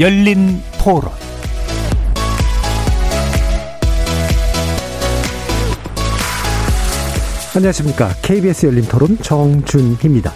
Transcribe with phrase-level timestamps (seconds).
[0.00, 1.12] 열린 토론
[7.54, 8.08] 안녕하십니까.
[8.22, 10.32] KBS 열린 토론 정준희입니다.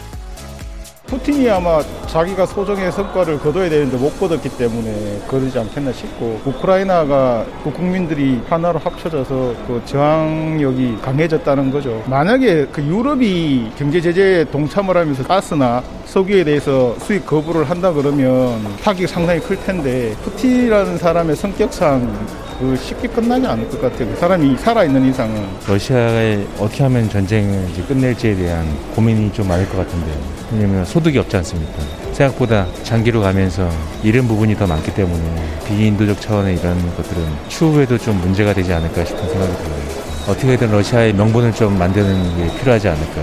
[1.06, 1.80] 푸틴이 아마
[2.14, 8.78] 자기가 소정의 성과를 거둬야 되는데 못 거뒀기 때문에 그러지 않겠나 싶고 우크라이나가 그 국민들이 하나로
[8.78, 9.34] 합쳐져서
[9.66, 12.04] 그 저항력이 강해졌다는 거죠.
[12.06, 19.08] 만약에 그 유럽이 경제 제재에 동참을 하면서 가스나 석유에 대해서 수입 거부를 한다 그러면 타격이
[19.08, 24.08] 상당히 클 텐데 푸틴이라는 사람의 성격상 그 쉽게 끝나지 않을 것 같아요.
[24.08, 25.44] 그 사람이 살아있는 이상은.
[25.66, 30.14] 러시아에 어떻게 하면 전쟁을 이제 끝낼지에 대한 고민이 좀 많을 것 같은데요.
[30.52, 32.03] 왜냐면 소득이 없지 않습니까?
[32.14, 33.68] 생각보다 장기로 가면서
[34.02, 35.22] 잃은 부분이 더 많기 때문에
[35.66, 40.04] 비인도적 차원의 이런 것들은 추후에도 좀 문제가 되지 않을까 싶은 생각이 들어요.
[40.28, 43.22] 어떻게든 러시아의 명분을 좀 만드는 게 필요하지 않을까.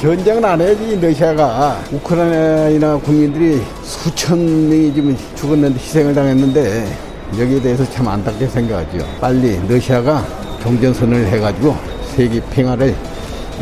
[0.00, 6.84] 전쟁은 안 해야지 러시아가 우크라이나 국민들이 수천 명이 지금 죽었는데 희생을 당했는데
[7.38, 9.06] 여기에 대해서 참 안타깝게 생각하죠.
[9.20, 10.24] 빨리 러시아가
[10.62, 11.76] 경전선을 해가지고
[12.14, 12.94] 세계 평화를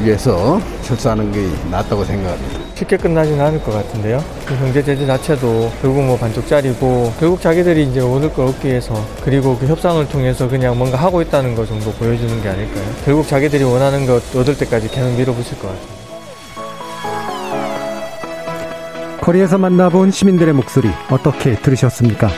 [0.02, 2.69] 위해서 철수하는 게 낫다고 생각합니다.
[2.81, 4.23] 쉽게 끝나지는 않을 것 같은데요.
[4.47, 9.56] 그 경제 제재 자체도 결국 뭐 반쪽짜리고 결국 자기들이 이제 얻을 걸 얻기 위해서 그리고
[9.59, 12.84] 그 협상을 통해서 그냥 뭔가 하고 있다는 거 정도 보여주는 게 아닐까요?
[13.05, 16.01] 결국 자기들이 원하는 것 얻을 때까지 계속 밀어붙일 것 같아요.
[19.20, 22.31] 거리에서 만나본 시민들의 목소리 어떻게 들으셨습니까?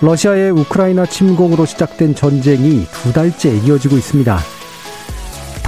[0.00, 4.38] 러시아의 우크라이나 침공으로 시작된 전쟁이 두 달째 이어지고 있습니다.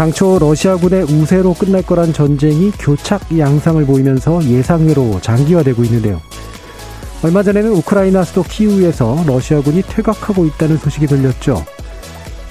[0.00, 6.22] 당초 러시아군의 우세로 끝날 거란 전쟁이 교착 양상을 보이면서 예상외로 장기화되고 있는데요.
[7.22, 11.62] 얼마 전에는 우크라이나 수도 키우에서 러시아군이 퇴각하고 있다는 소식이 들렸죠.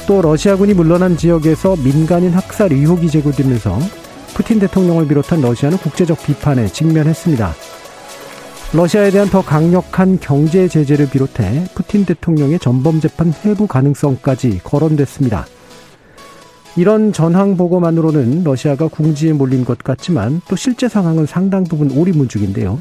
[0.05, 3.80] 또 러시아군이 물러난 지역에서 민간인 학살 의혹이 제기되면서
[4.36, 7.55] 푸틴 대통령을 비롯한 러시아는 국제적 비판에 직면했습니다.
[8.73, 15.48] 러시아에 대한 더 강력한 경제 제재를 비롯해 푸틴 대통령의 전범 재판 회부 가능성까지 거론됐습니다.
[16.75, 22.80] 이런 전황 보고만으로는 러시아가 궁지에 몰린 것 같지만 또 실제 상황은 상당 부분 오리무중인데요.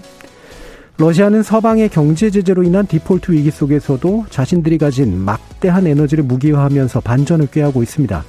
[0.98, 7.82] 러시아는 서방의 경제 제재로 인한 디폴트 위기 속에서도 자신들이 가진 막대한 에너지를 무기화하면서 반전을 꾀하고
[7.82, 8.24] 있습니다.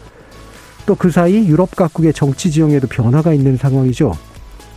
[0.85, 4.13] 또 그 사이 유럽 각국의 정치 지형에도 변화가 있는 상황이죠.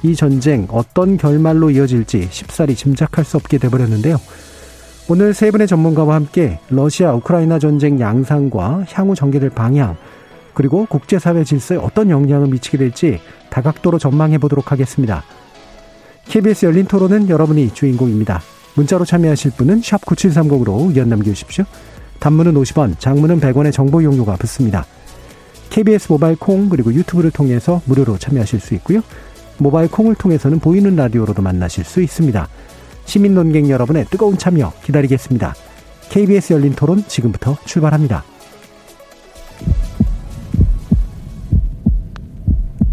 [0.03, 4.17] 이 전쟁 어떤 결말로 이어질지 쉽사리 짐작할 수 없게 돼버렸는데요.
[5.09, 9.97] 오늘 세 분의 전문가와 함께 러시아 우크라이나 전쟁 양상과 향후 전개될 방향
[10.55, 13.21] 그리고 국제사회 질서에 어떤 영향을 미치게 될지
[13.51, 15.25] 다각도로 전망해 보도록 하겠습니다.
[16.27, 18.41] KBS 열린 토론은 여러분이 주인공입니다.
[18.75, 21.65] 문자로 참여하실 분은 9730으로 의견 남겨주십시오.
[22.21, 24.87] 단문은 50원, 장문은 100원의 정보 이용료가 붙습니다.
[25.71, 29.01] KBS 모바일 콩 그리고 유튜브를 통해서 무료로 참여하실 수 있고요.
[29.59, 32.49] 모바일 콩을 통해서는 보이는 라디오로도 만나실 수 있습니다.
[33.05, 35.55] 시민 논객 여러분의 뜨거운 참여 기다리겠습니다.
[36.11, 38.25] KBS 열린 토론 지금부터 출발합니다.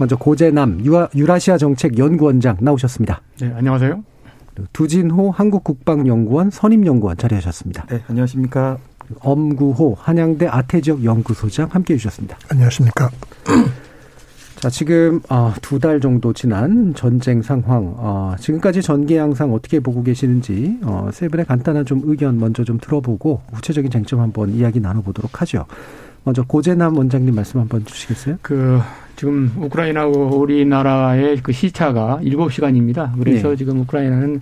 [0.00, 0.82] 먼저 고재남
[1.14, 3.20] 유라시아 정책 연구원장 나오셨습니다.
[3.38, 4.02] 네, 안녕하세요.
[4.72, 7.84] 두진호 한국국방연구원 선임연구원 자리하셨습니다.
[7.84, 8.78] 네, 안녕하십니까.
[9.20, 12.38] 엄구호 한양대 아태지역 연구소장 함께 해 주셨습니다.
[12.48, 13.10] 안녕하십니까.
[14.56, 20.78] 자, 지금 어, 두달 정도 지난 전쟁 상황, 어, 지금까지 전개 양상 어떻게 보고 계시는지
[20.82, 25.66] 어, 세 분의 간단한 좀 의견 먼저 좀 들어보고 구체적인 쟁점 한번 이야기 나눠보도록 하죠.
[26.24, 28.38] 먼저 고재남 원장님 말씀 한번 주시겠어요?
[28.42, 28.80] 그
[29.20, 33.12] 지금 우크라이나하고 우리나라의 그 시차가 7시간입니다.
[33.18, 33.56] 그래서 네.
[33.56, 34.40] 지금 우크라이나는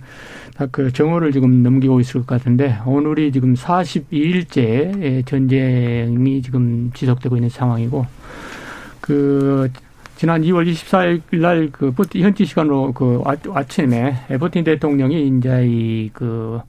[0.71, 8.05] 그 정오를 지금 넘기고 있을 것 같은데 오늘이 지금 42일째 전쟁이 지금 지속되고 있는 상황이고
[9.01, 9.69] 그
[10.15, 13.21] 지난 2월 24일 날그 현지 시간으로 그
[13.53, 16.61] 아침에 에버틴 대통령이 이제 이그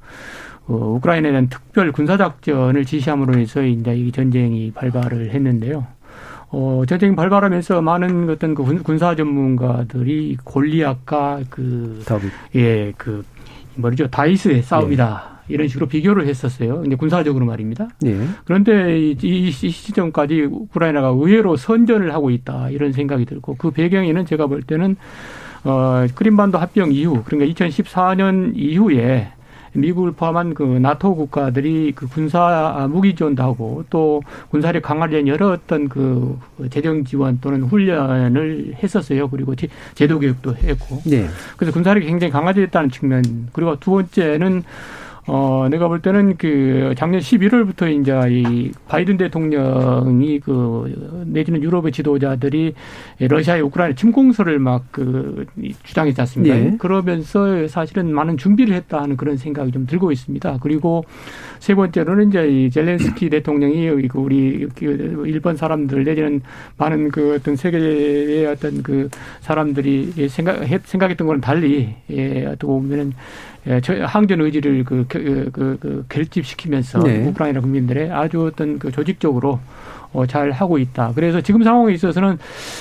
[0.67, 6.00] 어, 우크라이나에 대한 특별 군사작전을 지시함으로 해서 이제 이 전쟁이 발발을 했는데요.
[6.53, 12.03] 어, 전쟁이 발발하면서 많은 어떤 그 군사 전문가들이 골리앗과 그,
[12.57, 13.25] 예, 그,
[13.77, 15.31] 뭐죠, 다이스의 싸움이다.
[15.47, 15.55] 네.
[15.55, 16.81] 이런 식으로 비교를 했었어요.
[16.81, 17.89] 근데 군사적으로 말입니다.
[18.01, 18.17] 네.
[18.45, 24.47] 그런데 이, 이 시점까지 우크라이나가 의외로 선전을 하고 있다 이런 생각이 들고 그 배경에는 제가
[24.47, 24.97] 볼 때는
[25.65, 29.33] 어 크림반도 합병 이후 그러니까 2014년 이후에
[29.73, 35.51] 미국을 포함한 그 나토 국가들이 그 군사 무기 지원도 하고 또 군사력 강화를 위한 여러
[35.51, 36.39] 어떤 그
[36.71, 39.29] 재정 지원 또는 훈련을 했었어요.
[39.29, 39.55] 그리고
[39.95, 41.01] 제도 교육도 했고.
[41.07, 41.27] 네.
[41.57, 43.49] 그래서 군사력이 굉장히 강화되었다는 측면.
[43.53, 44.65] 그리고 두 번째는
[45.33, 52.75] 어, 내가 볼 때는 그 작년 11월부터 이제 이 바이든 대통령이 그 내지는 유럽의 지도자들이
[53.21, 55.47] 러시아의 우크라이나 침공설을 막 그
[55.85, 56.57] 주장했지 않습니까?
[56.57, 56.77] 예.
[56.79, 60.59] 그러면서 사실은 많은 준비를 했다 하는 그런 생각이 좀 들고 있습니다.
[60.61, 61.05] 그리고
[61.59, 66.43] 세 번째로는 이제 이 젤렌스키 대통령이 그 우리 그 일본 사람들 내지는
[66.77, 69.09] 많은 그 어떤 세계의 어떤 그
[69.41, 73.13] 사람들이 생각 생각했던 거는 달리 예, 어떻게 보면은
[73.67, 77.27] 예, 항전 의지를 그, 그, 그, 그 결집시키면서 네.
[77.27, 79.61] 우크라이나 국민들의 아주 어떤 그 조직적으로
[80.13, 81.13] 어, 잘 하고 있다.
[81.15, 82.39] 그래서 지금 상황에 있어서는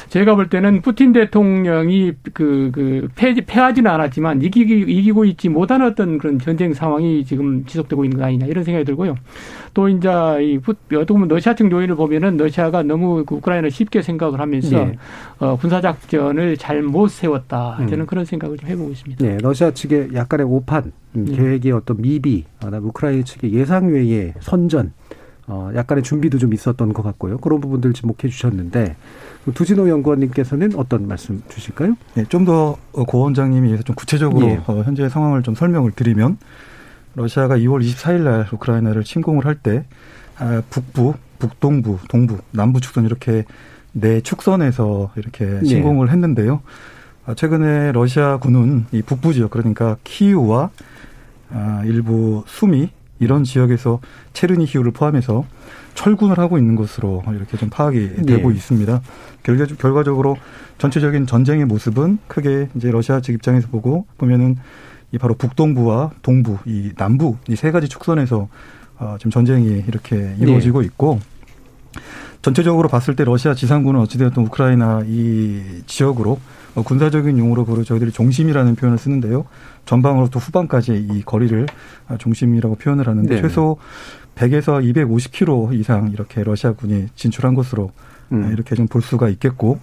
[0.09, 6.17] 제가 볼 때는 푸틴 대통령이 그, 그, 패, 패하지는 않았지만 이기기, 이기고 있지 못한 어떤
[6.17, 9.15] 그런 전쟁 상황이 지금 지속되고 있는 거 아니냐 이런 생각이 들고요.
[9.73, 10.09] 또 이제
[10.41, 14.95] 이, 어떻게 보면 러시아 측 요인을 보면은 러시아가 너무 그 우크라이나를 쉽게 생각을 하면서 네.
[15.39, 17.77] 어, 군사작전을 잘 못 세웠다.
[17.81, 17.87] 음.
[17.87, 19.23] 저는 그런 생각을 좀 해보고 있습니다.
[19.23, 19.37] 네.
[19.41, 21.35] 러시아 측의 약간의 오판 음, 네.
[21.35, 24.93] 계획의 어떤 미비, 아, 우크라이나 측의 예상 외의 선전
[25.51, 27.39] 어, 약간의 준비도 좀 있었던 것 같고요.
[27.39, 28.95] 그런 부분들 지목해 주셨는데
[29.55, 31.95] 두진호 연구원님께서는 어떤 말씀 주실까요?
[32.13, 34.61] 네, 좀 더 고 원장님이 좀 구체적으로 예.
[34.67, 36.37] 어, 현재 상황을 좀 설명을 드리면
[37.15, 39.85] 러시아가 2월 24일 날 우크라이나를 침공을 할 때
[40.37, 43.43] 아, 북부, 북동부, 동부, 남부 축선 이렇게
[43.91, 46.11] 네 축선에서 이렇게 침공을 예.
[46.11, 46.61] 했는데요.
[47.25, 50.69] 아, 최근에 러시아 군은 이 북부 지역 그러니까 키우와
[51.51, 53.99] 아, 일부 수미 이런 지역에서
[54.33, 55.45] 체르니히우를 포함해서
[55.95, 58.35] 철군을 하고 있는 것으로 이렇게 좀 파악이 네.
[58.37, 59.01] 되고 있습니다.
[59.77, 60.37] 결과 적으로
[60.77, 64.57] 전체적인 전쟁의 모습은 크게 이제 러시아 측 입장에서 보고 보면은
[65.11, 68.47] 이 바로 북동부와 동부, 이 남부 이 세 가지 축선에서
[68.99, 70.85] 어 지금 전쟁이 이렇게 이루어지고 네.
[70.87, 71.19] 있고
[72.41, 76.39] 전체적으로 봤을 때 러시아 지상군은 어찌되었든 우크라이나 이 지역으로
[76.75, 79.45] 어, 군사적인 용어로 저희들이 종심이라는 표현을 쓰는데요.
[79.85, 81.65] 전방으로부터 후방까지 이 거리를
[82.07, 83.41] 아, 중심이라고 표현을 하는데 네.
[83.41, 83.77] 최소
[84.35, 87.91] 100에서 250km 이상 이렇게 러시아군이 진출한 것으로
[88.31, 88.45] 음.
[88.45, 89.79] 아, 이렇게 좀 볼 수가 있겠고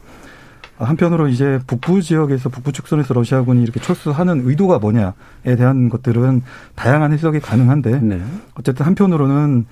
[0.78, 6.42] 아, 한편으로 이제 북부 지역에서 북부 축선에서 러시아군이 이렇게 철수하는 의도가 뭐냐에 대한 것들은
[6.74, 8.22] 다양한 해석이 가능한데 네.
[8.54, 9.66] 어쨌든 한편으로는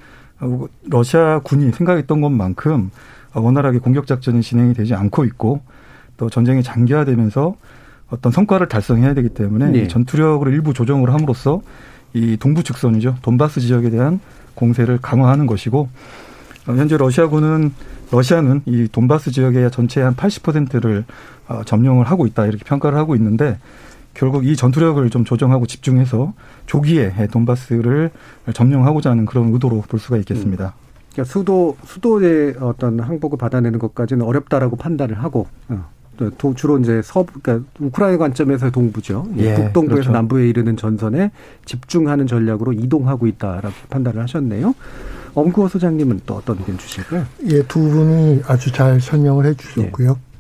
[0.85, 2.91] 러시아 군이 생각했던 것만큼
[3.35, 5.61] 원활하게 공격 작전이 진행이 되지 않고 있고
[6.17, 7.57] 또 전쟁이 장기화되면서
[8.11, 9.89] 어떤 성과를 달성해야 되기 때문에 네.
[9.89, 11.63] 전투력을 일부 조정을 함으로써
[12.13, 13.17] 이 동부 측선이죠.
[13.23, 14.21] 돈바스 지역에 대한
[14.55, 15.89] 공세를 강화하는 것이고
[16.69, 17.73] 어, 현재 러시아군은
[18.13, 21.05] 러시아는 이 돈바스 지역의 전체의 한 80%를
[21.49, 23.59] 어, 점령을 하고 있다 이렇게 평가를 하고 있는데
[24.15, 26.33] 결국 이 전투력을 좀 조정하고 집중해서
[26.67, 28.11] 조기에 돈바스를
[28.55, 30.75] 점령하고자 하는 그런 의도로 볼 수가 있겠습니다.
[30.77, 30.85] 음.
[31.13, 35.85] 그러니까 수도 수도의 어떤 항복을 받아내는 것까지는 어렵다라고 판단을 하고 어.
[36.57, 39.27] 주로 이제 서 그러니까 우크라이나 관점에서 동부죠.
[39.37, 40.13] 예, 북동부에서 그렇죠.
[40.13, 41.33] 남부에 이르는 전선에
[41.65, 44.75] 집중하는 전략으로 이동하고 있다라고 판단을 하셨네요.
[45.35, 47.25] 엄구호 소장님은 또 어떤 의견 주실까요?
[47.47, 50.11] 예, 두 분이 아주 잘 설명을 해 주셨고요.
[50.11, 50.34] 예.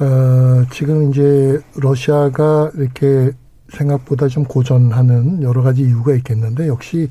[0.00, 3.32] 어, 지금 이제 러시아가 이렇게
[3.68, 7.10] 생각보다 좀 고전하는 여러 가지 이유가 있겠는데 역시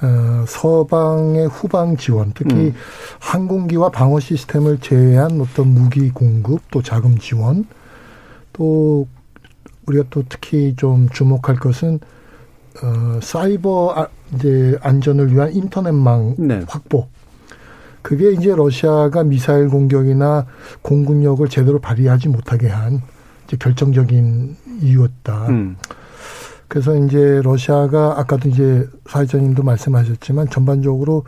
[0.00, 2.74] 어, 서방의 후방 지원, 특히 음.
[3.18, 7.66] 항공기와 방어 시스템을 제외한 어떤 무기 공급, 또 자금 지원,
[8.52, 9.08] 또
[9.86, 11.98] 우리가 또 특히 좀 주목할 것은
[12.80, 16.62] 어, 사이버 아, 이제 안전을 위한 인터넷망 네.
[16.68, 17.08] 확보.
[18.08, 20.46] 그게 이제 러시아가 미사일 공격이나
[20.80, 23.02] 공군력을 제대로 발휘하지 못하게 한
[23.44, 25.48] 이제 결정적인 이유였다.
[25.50, 25.76] 음.
[26.68, 31.24] 그래서 이제 러시아가 아까도 이제 사회자님도 말씀하셨지만 전반적으로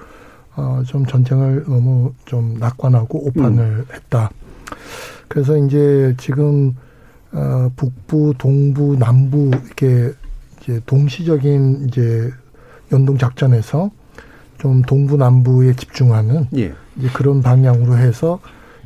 [0.56, 3.84] 어좀 전쟁을 너무 좀 낙관하고 오판을 음.
[3.92, 4.30] 했다.
[5.28, 6.74] 그래서 이제 지금
[7.32, 10.14] 어 북부, 동부, 남부 이렇게
[10.62, 12.30] 이제 동시적인 이제
[12.90, 13.90] 연동 작전에서
[14.60, 16.74] 좀 동부 남부에 집중하는 예.
[16.96, 18.40] 이제 그런 방향으로 해서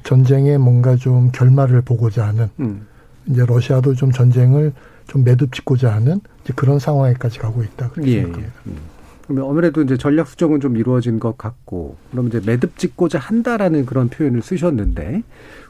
[0.04, 2.87] 전쟁에 뭔가 좀 결말을 보고자 하는 음.
[3.26, 4.73] 이제 러시아도 좀 전쟁을
[5.09, 7.90] 좀 매듭 짓고자 하는 이제 그런 상황에까지 가고 있다.
[7.90, 8.54] 그렇게 예, 생각합니다.
[8.66, 8.71] 예.
[8.71, 8.76] 음.
[9.23, 14.09] 그러면 아무래도 이제 전략 수정은 좀 이루어진 것 같고, 그럼 이제 매듭 짓고자 한다라는 그런
[14.11, 15.23] 표현을 쓰셨는데,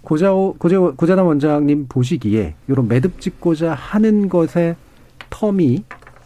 [0.03, 4.75] 고자, 고자, 고자남 원장님 보시기에 이런 매듭 짓고자 하는 것의
[5.31, 5.85] 텀이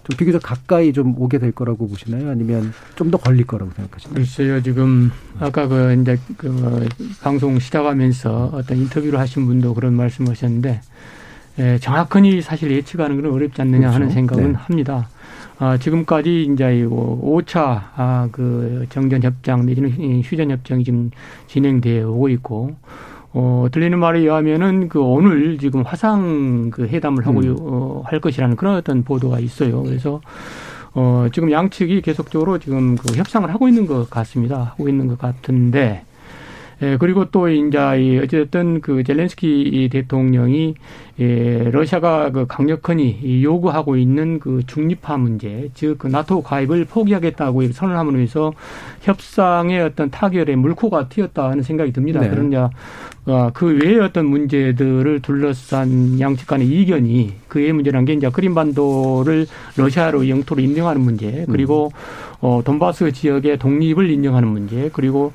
[0.09, 2.31] 좀 비교적 가까이 좀 오게 될 거라고 보시나요?
[2.31, 4.15] 아니면 좀 더 걸릴 거라고 생각하시나요?
[4.15, 6.88] 글쎄요, 지금 아까 그 이제 그
[7.23, 10.81] 방송 시작하면서 어떤 인터뷰를 하신 분도 그런 말씀하셨는데
[11.59, 13.95] 예, 정확하니 사실 예측하는 건 어렵지 않느냐 그렇죠.
[13.95, 14.59] 하는 생각은 네.
[14.59, 15.09] 합니다.
[15.59, 19.91] 아, 지금까지 이제 5차 아, 그 정전 협정 내지는
[20.23, 21.11] 휴전 협정이 지금
[21.49, 22.77] 진행되어 오고 있고
[23.33, 27.57] 어, 들리는 말에 의하면은 그 오늘 지금 화상 그 회담을 하고 음.
[27.61, 29.83] 어, 할 것이라는 그런 어떤 보도가 있어요.
[29.83, 30.21] 그래서
[30.95, 34.75] 어, 지금 양측이 계속적으로 지금 그 협상을 하고 있는 것 같습니다.
[34.77, 36.05] 하고 있는 것 같은데
[36.81, 40.75] 예, 그리고 또 이제 어쨌든 그 젤렌스키 대통령이
[41.21, 48.53] 예, 러시아가 그 강력하니 요구하고 있는 그 중립화 문제, 즉 그 나토 가입을 포기하겠다고 선언함으로해서
[49.01, 52.21] 협상의 어떤 타결에 물꼬가 튀었다 하는 생각이 듭니다.
[52.21, 52.31] 네.
[52.31, 52.71] 그러냐
[53.27, 59.47] 어, 그 외의 어떤 문제들을 둘러싼 양측 간의 이견이 그 외의 문제란 게 이제 크림반도를
[59.77, 61.91] 러시아로 영토로 인정하는 문제, 그리고
[62.41, 65.33] 어, 돈바스 지역의 독립을 인정하는 문제, 그리고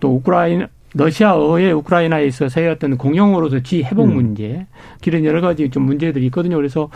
[0.00, 4.14] 또 우크라이나 러시아어의 우크라이나에 있어서의 어떤 공용어로서 지 회복 음.
[4.14, 4.66] 문제,
[5.02, 6.56] 기런 여러 가지 좀 문제들이 있거든요.
[6.56, 6.88] 그래서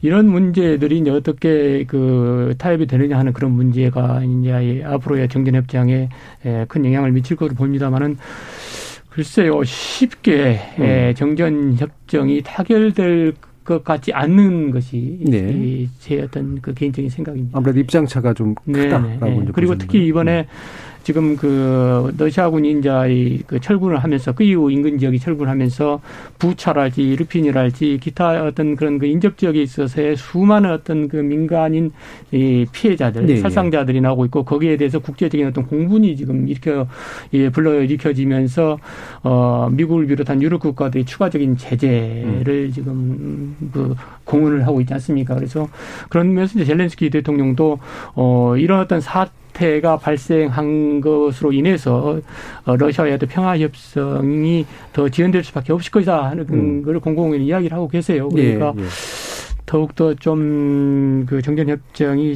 [0.00, 6.08] 이런 문제들이 이제 어떻게 그 타협이 되느냐 하는 그런 문제가 이제 앞으로의 정전협정에
[6.68, 8.16] 큰 영향을 미칠 것으로 봅니다만은
[9.10, 11.12] 글쎄요, 쉽게 음.
[11.14, 15.86] 정전협정이 타결될 것 같지 않는 것이 네.
[16.00, 17.56] 제 어떤 그 개인적인 생각입니다.
[17.56, 19.46] 아무래도 입장차가 좀 크다라고 네, 네.
[19.52, 20.91] 그리고 특히 이번에 음.
[21.02, 26.00] 지금 그 러시아군이 이제 그 철군을 하면서 그 이후 인근 지역이 철군을 하면서
[26.38, 31.92] 부차랄지 이르핀이랄지 기타 어떤 그런 그 인접 지역에 있어서의 수많은 어떤 그 민간인
[32.30, 33.40] 이 피해자들 네, 네.
[33.40, 36.86] 살상자들이 나오고 있고 거기에 대해서 국제적인 어떤 공분이 지금 일으켜
[37.32, 38.78] 예 불러 일으켜지면서
[39.22, 42.72] 어 미국을 비롯한 유럽 국가들이 추가적인 제재를 음.
[42.72, 43.94] 지금 그
[44.24, 45.34] 공언을 하고 있지 않습니까?
[45.34, 45.68] 그래서
[46.08, 47.78] 그런 면에서 이제 젤렌스키 대통령도
[48.14, 52.20] 어 이런 어떤 사 사태가 발생한 것으로 인해서
[52.64, 56.82] 어, 러시아와의 평화 협상이 더 지연될 수밖에 없을 것이다 하는 음.
[56.82, 58.28] 걸 공공연히 이야기를 하고 계세요.
[58.28, 58.86] 그러니까 예, 예.
[59.66, 62.34] 더욱더 좀 그 정전 협정이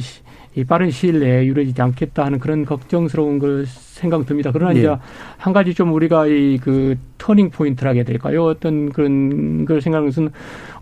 [0.67, 3.65] 빠른 시일 내에 이루어지지 않겠다 하는 그런 걱정스러운 걸
[3.97, 4.51] 생각 듭니다.
[4.53, 4.79] 그러나 예.
[4.79, 4.95] 이제
[5.37, 8.45] 한 가지 좀 우리가 이 그 turning point라 해야 될까요?
[8.45, 10.29] 어떤 그런 걸 생각하는 것은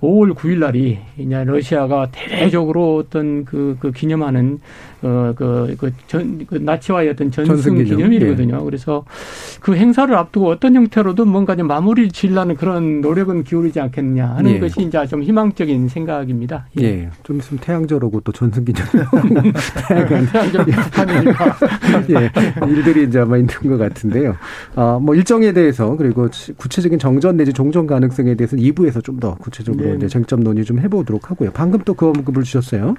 [0.01, 4.59] 5월 9일 날이 이제 러시아가 대대적으로 어떤 그, 그 기념하는
[5.01, 8.57] 어, 그, 그, 전, 그 나치와의 어떤 전승 기념일이거든요.
[8.59, 8.63] 예.
[8.65, 9.05] 그래서
[9.61, 14.59] 그 행사를 앞두고 어떤 형태로든 뭔가 좀 마무리 질라는 그런 노력은 기울이지 않겠느냐 하는 예.
[14.59, 16.65] 것이 이제 좀 희망적인 생각입니다.
[16.81, 16.85] 예.
[16.85, 17.09] 예.
[17.23, 18.85] 좀 있으면 태양절하고 또 전승 기념.
[19.87, 20.65] 태양절.
[22.09, 22.67] 예.
[22.67, 24.35] 일들이 이제 아마 있는 것 같은데요.
[24.75, 29.91] 아, 뭐 일정에 대해서 그리고 구체적인 정전 내지 종전 가능성에 대해서는 2부에서 좀 더 구체적으로
[29.91, 29.95] 네.
[29.95, 31.51] 이제 쟁점 논의 좀 해보도록 하고요.
[31.53, 32.95] 방금 또 그 언급을 주셨어요.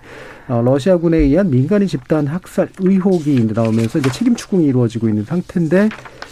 [0.48, 5.90] 어, 러시아군에 의한 민간인 집단 학살 의혹이 나오면서 이제 책임 추궁이 이루어지고 있는 상태인데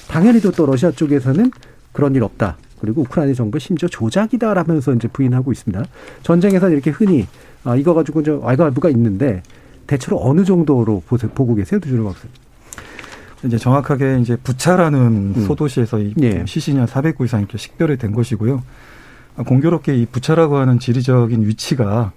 [0.08, 1.50] 당연히도 또 러시아 쪽에서는
[1.92, 2.56] 그런 일 없다.
[2.80, 5.84] 그리고 우크라이나 정부 심지어 조작이다라면서 이제 부인하고 있습니다.
[6.22, 7.26] 전쟁에서 이렇게 흔히
[7.64, 9.42] 아, 이거 가지고 이제 알가알부가 있는데
[9.86, 11.02] 대체로 어느 정도로
[11.34, 12.43] 보고 계세요, 두준호 박사님?
[13.44, 15.44] 이제 정확하게 이제 부차라는 음.
[15.46, 16.44] 소도시에서 이 예.
[16.46, 18.62] 시신이 한 400구 이상 이렇게 식별이 된 것이고요.
[19.46, 22.12] 공교롭게 이 부차라고 하는 지리적인 위치가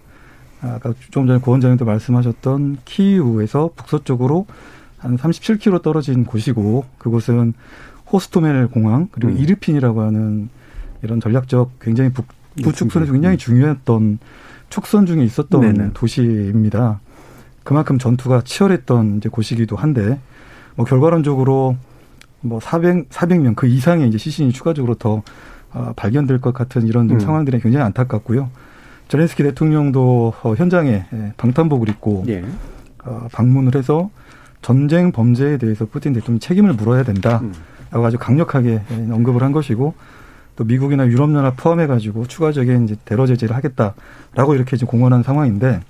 [0.61, 4.45] 아까 좀 전에 고 원장님도 말씀하셨던 키이우에서 북서쪽으로
[4.97, 7.53] 한 37km 떨어진 곳이고 그곳은
[8.11, 9.37] 호스토멜 공항 그리고 음.
[9.37, 10.49] 이르핀이라고 하는
[11.03, 12.27] 이런 전략적 굉장히 북,
[12.63, 13.37] 북축선에서 굉장히 음.
[13.37, 14.19] 중요했던
[14.69, 15.91] 축선 중에 있었던 네네.
[15.93, 16.99] 도시입니다.
[17.63, 20.19] 그만큼 전투가 치열했던 이제 곳이기도 한데
[20.77, 21.75] 뭐 결과론적으로
[22.39, 25.23] 뭐 400, 400명 그 이상의 이제 시신이 추가적으로 더
[25.73, 27.19] 어, 발견될 것 같은 이런 음.
[27.19, 28.49] 상황들이 굉장히 안타깝고요.
[29.09, 32.45] zel렌스키 대통령도 어, 현장에 예, 방탄복을 입고 예.
[33.03, 34.09] 어, 방문을 해서
[34.61, 38.05] 전쟁 범죄에 대해서 푸틴 대통령이 책임을 물어야 된다라고 음.
[38.05, 39.95] 아주 강력하게 예, 언급을 한 것이고
[40.55, 45.81] 또 미국이나 유럽연합 포함해 가지고 추가적인 이제 대러 제재를 하겠다라고 이렇게 지금 공언한 상황인데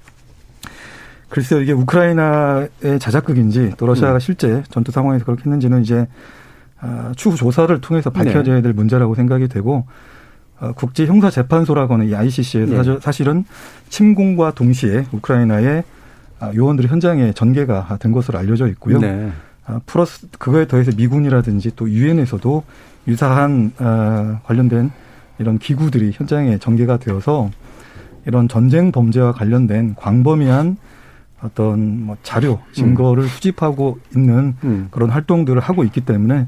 [1.29, 2.69] 글쎄요 이게 우크라이나의
[2.99, 4.19] 자작극인지 또 러시아가 음.
[4.19, 6.07] 실제 전투 상황에서 그렇게 했는지는 이제
[6.79, 8.61] 아, 추후 조사를 통해서 밝혀져야 네.
[8.61, 9.85] 될 문제라고 생각이 되고
[10.59, 12.99] 어, 국제 형사 재판소라고 하는 이 ICC에서 네.
[12.99, 13.45] 사실은
[13.89, 15.83] 침공과 동시에 우크라이나의
[16.39, 18.99] 아, 요원들이 현장에 전개가 된 것으로 알려져 있고요.
[18.99, 19.31] 네.
[19.65, 22.63] 아, 플러스 그거에 더해서 미군이라든지 또 유엔에서도
[23.07, 24.91] 유사한 아, 관련된
[25.39, 27.49] 이런 기구들이 현장에 전개가 되어서
[28.25, 30.77] 이런 전쟁 범죄와 관련된 광범위한
[31.41, 33.27] 어떤 뭐 자료 증거를 음.
[33.27, 34.87] 수집하고 있는 음.
[34.91, 36.47] 그런 활동들을 하고 있기 때문에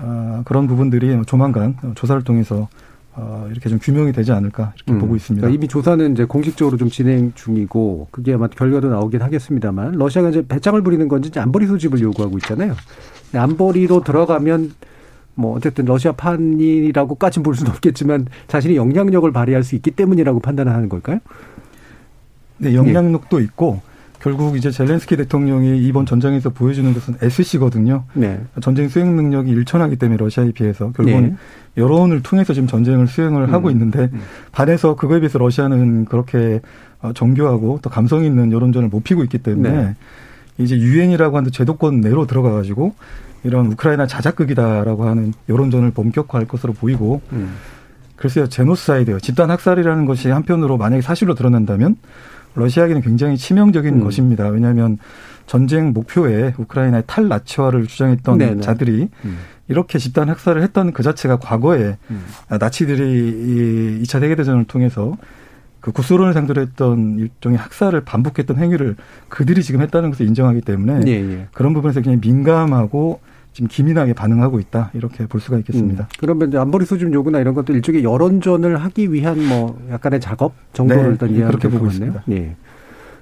[0.00, 2.68] 어, 그런 부분들이 조만간 조사를 통해서
[3.16, 4.98] 어, 이렇게 좀 규명이 되지 않을까 이렇게 음.
[4.98, 5.42] 보고 있습니다.
[5.42, 10.44] 그러니까 이미 조사는 이제 공식적으로 좀 진행 중이고 그게 아마 결과도 나오긴 하겠습니다만 러시아가 이제
[10.46, 12.74] 배짱을 부리는 건지 이제 안보리 소집을 요구하고 있잖아요.
[13.32, 14.72] 안보리로 들어가면
[15.36, 21.18] 뭐 어쨌든 러시아판이라고까지 볼 수는 없겠지만 자신이 영향력을 발휘할 수 있기 때문이라고 판단하는 걸까요?
[22.58, 23.44] 네, 영향력도 예.
[23.44, 23.80] 있고
[24.24, 28.04] 결국 이제 젤렌스키 대통령이 이번 전쟁에서 보여주는 것은 SC거든요.
[28.14, 28.40] 네.
[28.62, 31.36] 전쟁 수행 능력이 일천하기 때문에 러시아에 비해서 결국은 네.
[31.76, 33.52] 여론을 통해서 지금 전쟁을 수행을 음.
[33.52, 34.22] 하고 있는데 음.
[34.50, 36.62] 반해서 그거에 비해서 러시아는 그렇게
[37.02, 39.94] 어, 정교하고 또 감성 있는 여론전을 못 피고 있기 때문에 네.
[40.56, 42.94] 이제 유엔이라고 하는 제도권 내로 들어가 가지고
[43.42, 47.56] 이런 우크라이나 자작극이다라고 하는 여론전을 본격화할 것으로 보이고 음.
[48.16, 51.96] 글쎄요 제노사이드요 집단 학살이라는 것이 한편으로 만약에 사실로 드러난다면
[52.54, 54.04] 러시아에게는 굉장히 치명적인 음.
[54.04, 54.48] 것입니다.
[54.48, 54.98] 왜냐하면
[55.46, 58.60] 전쟁 목표에 우크라이나의 탈나치화를 주장했던 네네.
[58.60, 59.38] 자들이 음.
[59.68, 62.24] 이렇게 집단 학살을 했던 그 자체가 과거에 음.
[62.48, 65.16] 나치들이 이 2차 세계대전을 통해서
[65.80, 68.96] 그 구소론을 상대로 했던 일종의 학살을 반복했던 행위를
[69.28, 71.46] 그들이 지금 했다는 것을 인정하기 때문에 예, 예.
[71.52, 73.20] 그런 부분에서 그냥 민감하고
[73.54, 76.04] 지금 기민하게 반응하고 있다 이렇게 볼 수가 있겠습니다.
[76.04, 76.08] 음.
[76.18, 81.04] 그러면 이제 안보리 수준 요구나 이런 것도 일종의 여론전을 하기 위한 뭐 약간의 작업 정도를
[81.04, 82.24] 네, 일단 이해하는 그렇게 보고 있습니다.
[82.30, 82.56] 예.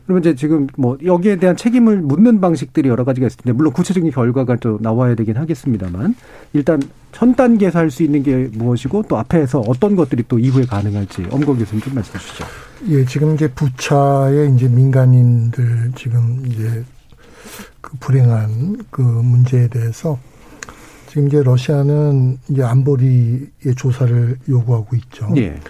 [0.07, 4.11] 그러면 이제 지금 뭐 여기에 대한 책임을 묻는 방식들이 여러 가지가 있을 텐데 물론 구체적인
[4.11, 6.17] 결과가 또 나와야 되긴 하겠습니다만
[6.55, 11.27] 일단 첫 단계에서 할 수 있는 게 무엇이고 또 앞에서 어떤 것들이 또 이후에 가능할지
[11.31, 12.45] 엄거 교수님 좀 말씀해 주시죠.
[12.89, 16.83] 예, 지금 이제 부차의 이제 민간인들 지금 이제
[17.83, 20.19] 그 불행한 그 문제에 대해서
[21.09, 25.29] 지금 이제 러시아는 이제 안보리의 조사를 요구하고 있죠.
[25.37, 25.61] 예.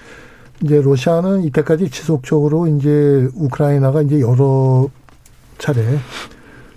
[0.63, 4.89] 이제 러시아는 이때까지 지속적으로 이제 우크라이나가 이제 여러
[5.59, 5.83] 차례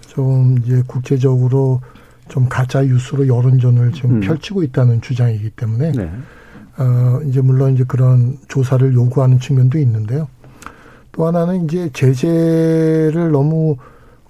[0.07, 1.81] 좀 이제 국제적으로
[2.27, 4.19] 좀 가짜 뉴스로 여론전을 지금 음.
[4.21, 6.11] 펼치고 있다는 주장이기 때문에 네.
[6.77, 10.27] 어 이제 물론 이제 그런 조사를 요구하는 측면도 있는데요.
[11.11, 13.77] 또 하나는 이제 제재를 너무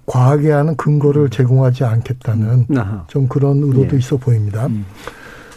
[0.06, 1.30] 과하게 하는 근거를 음.
[1.30, 3.00] 제공하지 않겠다는 음.
[3.08, 3.98] 좀 그런 의도도 예.
[3.98, 4.66] 있어 보입니다.
[4.66, 4.84] 음.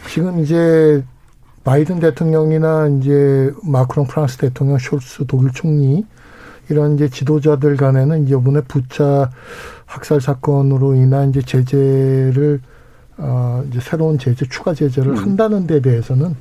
[0.08, 1.04] 지금 이제
[1.64, 6.04] 바이든 대통령이나 이제 마크롱 프랑스 대통령, 숄츠 독일 총리
[6.68, 9.30] 이런 이제 지도자들 간에는 이번에 부차
[9.86, 12.60] 학살 사건으로 인한 이제 제재를
[13.18, 15.16] 어 이제 새로운 제재 추가 제재를 음.
[15.16, 16.34] 한다는 데 대해서는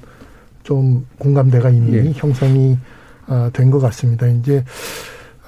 [0.64, 2.12] 좀 공감대가 이미 예.
[2.16, 2.78] 형성이
[3.28, 4.26] 어, 된 것 같습니다.
[4.28, 4.64] 이제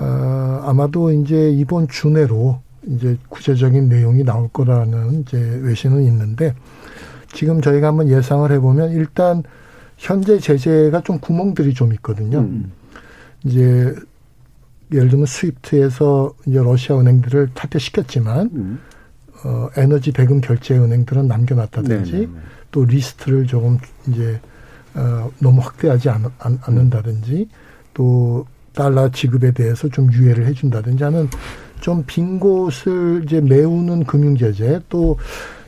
[0.01, 6.55] 어 아마도 이제 이번 주 내로 이제 구체적인 내용이 나올 거라는 이제 외신은 있는데
[7.33, 9.43] 지금 저희가 한번 예상을 해보면 일단
[9.97, 12.39] 현재 제재가 좀 구멍들이 좀 있거든요.
[12.39, 12.71] 음.
[13.43, 13.93] 이제
[14.91, 18.79] 예를 들면 스위프트에서 이제 러시아 은행들을 탈퇴시켰지만 음.
[19.43, 22.25] 어 에너지 대금 결제 은행들은 남겨놨다든지 네네네.
[22.25, 22.41] 네, 네.
[22.71, 24.39] 또 리스트를 조금 이제
[24.95, 27.47] 어 너무 확대하지 않, 않, 않는다든지
[27.93, 31.29] 또 달러 지급에 대해서 좀 유예를 해준다든지 하는
[31.81, 35.17] 좀 빈 곳을 이제 메우는 금융 제재 또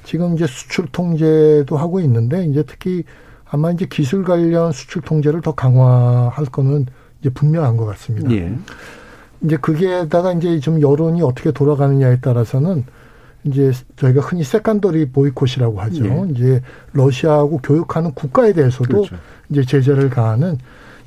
[0.04, 3.04] 지금 이제 수출 통제도 하고 있는데 이제 특히
[3.50, 6.88] 아마 이제 기술 관련 수출 통제를 더 강화할 거는
[7.20, 8.32] 이제 분명한 것 같습니다.
[8.32, 8.54] 예.
[9.42, 12.86] 이제 그게다가 이제 좀 여론이 어떻게 돌아가느냐에 따라서는
[13.44, 16.06] 이제 저희가 흔히 secondary boycott이라고 하죠.
[16.06, 16.32] 예.
[16.32, 16.62] 이제
[16.94, 19.16] 러시아하고 교역하는 국가에 대해서도 그렇죠.
[19.50, 20.58] 이제 제재를 가하는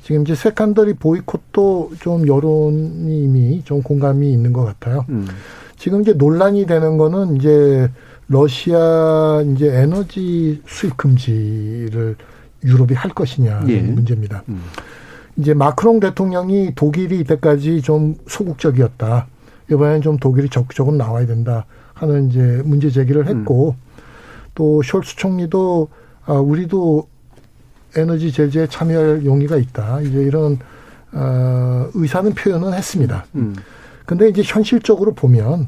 [0.07, 5.03] 지금 이제 secondary boycott도 좀 여론이 이미 좀 공감이 있는 것 같아요.
[5.09, 5.27] 음.
[5.75, 7.91] 지금 이제 논란이 되는 거는 이제
[8.29, 12.15] 러시아 이제 에너지 수입 금지를
[12.63, 13.81] 유럽이 할 것이냐 예.
[13.81, 14.43] 문제입니다.
[14.47, 14.61] 음.
[15.35, 19.27] 이제 마크롱 대통령이 독일이 이때까지 좀 소극적이었다.
[19.69, 24.01] 이번에는 좀 독일이 적극적으로 나와야 된다 하는 이제 문제 제기를 했고 음.
[24.55, 25.89] 또 숄츠 총리도
[26.23, 27.09] 아 우리도
[27.97, 30.01] 에너지 제재에 참여할 용의가 있다.
[30.01, 30.59] 이제 이런
[31.11, 33.25] 어 의사는 표현은 했습니다.
[33.35, 33.55] 음.
[34.05, 35.67] 근데 이제 현실적으로 보면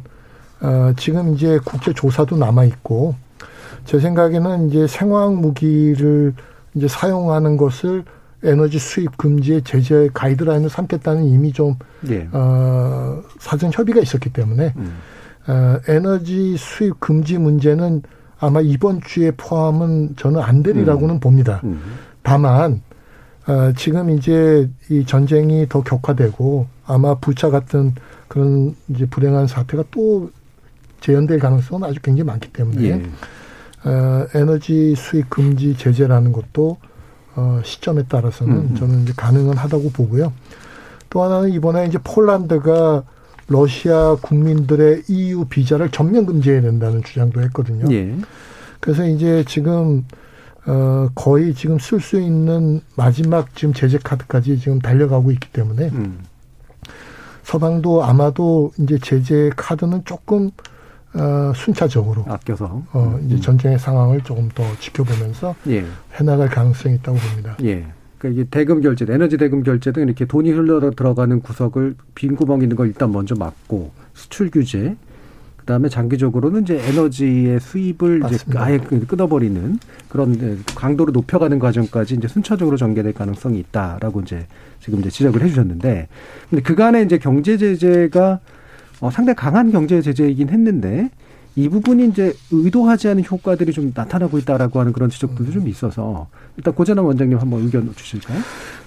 [0.61, 3.15] 어 지금 이제 국제 조사도 남아 있고
[3.85, 6.33] 제 생각에는 이제 생화학 무기를
[6.75, 8.03] 이제 사용하는 것을
[8.43, 11.75] 에너지 수입 금지의 제재 가이드라인을 삼겠다는 이미 좀
[12.09, 12.27] 예.
[12.31, 14.97] 어, 사전 협의가 있었기 때문에 음.
[15.47, 18.03] 어, 에너지 수입 금지 문제는
[18.39, 21.19] 아마 이번 주에 포함은 저는 안 되리라고는 음.
[21.19, 21.59] 봅니다.
[21.65, 21.81] 음.
[22.29, 22.83] 다만
[23.47, 27.95] 어, 지금 이제 이 전쟁이 더 격화되고 아마 부차 같은
[28.27, 30.29] 그런 이제 불행한 사태가 또
[31.01, 33.89] 재현될 가능성은 아주 굉장히 많기 때문에 예.
[33.89, 36.77] 어, 에너지 수입 금지 제재라는 것도
[37.35, 38.75] 어, 시점에 따라서는 음.
[38.75, 40.31] 저는 이제 가능은 하다고 보고요.
[41.09, 43.01] 또 하나는 이번에 이제 폴란드가
[43.47, 47.91] 러시아 국민들의 EU 비자를 전면 금지해야 된다는 주장도 했거든요.
[47.91, 48.15] 예.
[48.79, 50.05] 그래서 이제 지금
[50.65, 56.19] 어 거의 지금 쓸 수 있는 마지막 지금 제재 카드까지 지금 달려가고 있기 때문에 음.
[57.43, 60.51] 서방도 아마도 이제 제재 카드는 조금
[61.13, 63.41] 어, 순차적으로 아껴서 어, 이제 음.
[63.41, 65.83] 전쟁의 상황을 조금 더 지켜보면서 예.
[66.13, 67.57] 해나갈 가능성이 있다고 봅니다.
[67.63, 67.87] 예.
[68.19, 72.61] 그러니까 이게 대금 결제, 에너지 대금 결제 등 이렇게 돈이 흘러 들어가는 구석을 빈 구멍
[72.61, 74.95] 있는 걸 일단 먼저 막고 수출 규제,
[75.69, 78.45] 그다음에 장기적으로는 이제 에너지의 수입을 맞습니다.
[78.49, 79.77] 이제 아예 그 끊어버리는
[80.09, 84.47] 그런 강도를 높여가는 과정까지 이제 순차적으로 전개될 가능성이 있다라고 이제
[84.79, 86.07] 지금 이제 지적을 해주셨는데,
[86.49, 88.39] 근데 그간에 이제 경제 제재가
[89.01, 91.11] 어, 상당히 강한 경제 제재이긴 했는데
[91.55, 96.27] 이 부분이 이제 의도하지 않은 효과들이 좀 나타나고 있다라고 하는 그런 지적들도 좀 있어서
[96.57, 98.39] 일단 고전한 원장님 한번 의견 주실까요?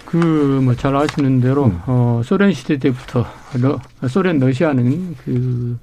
[0.05, 1.79] 그 뭐 잘 아시는 대로 음.
[1.87, 3.25] 어 소련 시대 때부터
[3.61, 5.79] 러, 소련 러시아는 그